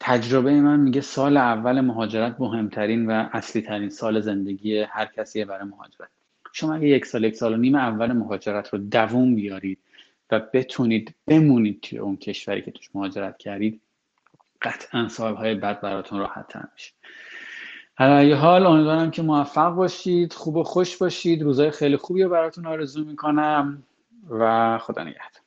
تجربه 0.00 0.61
من 0.61 0.81
میگه 0.81 1.00
سال 1.00 1.37
اول 1.37 1.81
مهاجرت 1.81 2.37
مهمترین 2.40 3.07
و 3.07 3.29
اصلی 3.33 3.62
ترین 3.62 3.90
سال 3.90 4.20
زندگی 4.20 4.79
هر 4.79 5.07
کسیه 5.07 5.44
برای 5.44 5.68
مهاجرت. 5.68 6.09
شما 6.52 6.74
اگه 6.74 6.88
یک 6.88 7.06
سال 7.06 7.24
یک 7.24 7.36
سال 7.36 7.52
و 7.54 7.56
نیم 7.56 7.74
اول 7.74 8.12
مهاجرت 8.12 8.68
رو 8.68 8.78
دووم 8.78 9.34
بیارید 9.34 9.78
و 10.30 10.40
بتونید 10.52 11.14
بمونید 11.26 11.80
توی 11.80 11.98
اون 11.98 12.16
کشوری 12.16 12.62
که 12.62 12.70
توش 12.70 12.90
مهاجرت 12.94 13.38
کردید 13.38 13.80
قطعا 14.62 15.08
سالهای 15.08 15.54
بعد 15.54 15.80
براتون 15.80 16.18
راحت 16.18 16.48
تر 16.48 16.64
میشه. 16.72 16.92
حالا 17.94 18.36
حال 18.36 18.66
امیدوارم 18.66 19.10
که 19.10 19.22
موفق 19.22 19.74
باشید 19.74 20.32
خوب 20.32 20.56
و 20.56 20.62
خوش 20.62 20.96
باشید. 20.96 21.42
روزای 21.42 21.70
خیلی 21.70 21.96
خوبی 21.96 22.22
رو 22.22 22.30
براتون 22.30 22.66
آرزو 22.66 23.04
می‌کنم 23.04 23.82
و 24.30 24.78
خدا 24.78 25.02
نگهدار. 25.02 25.39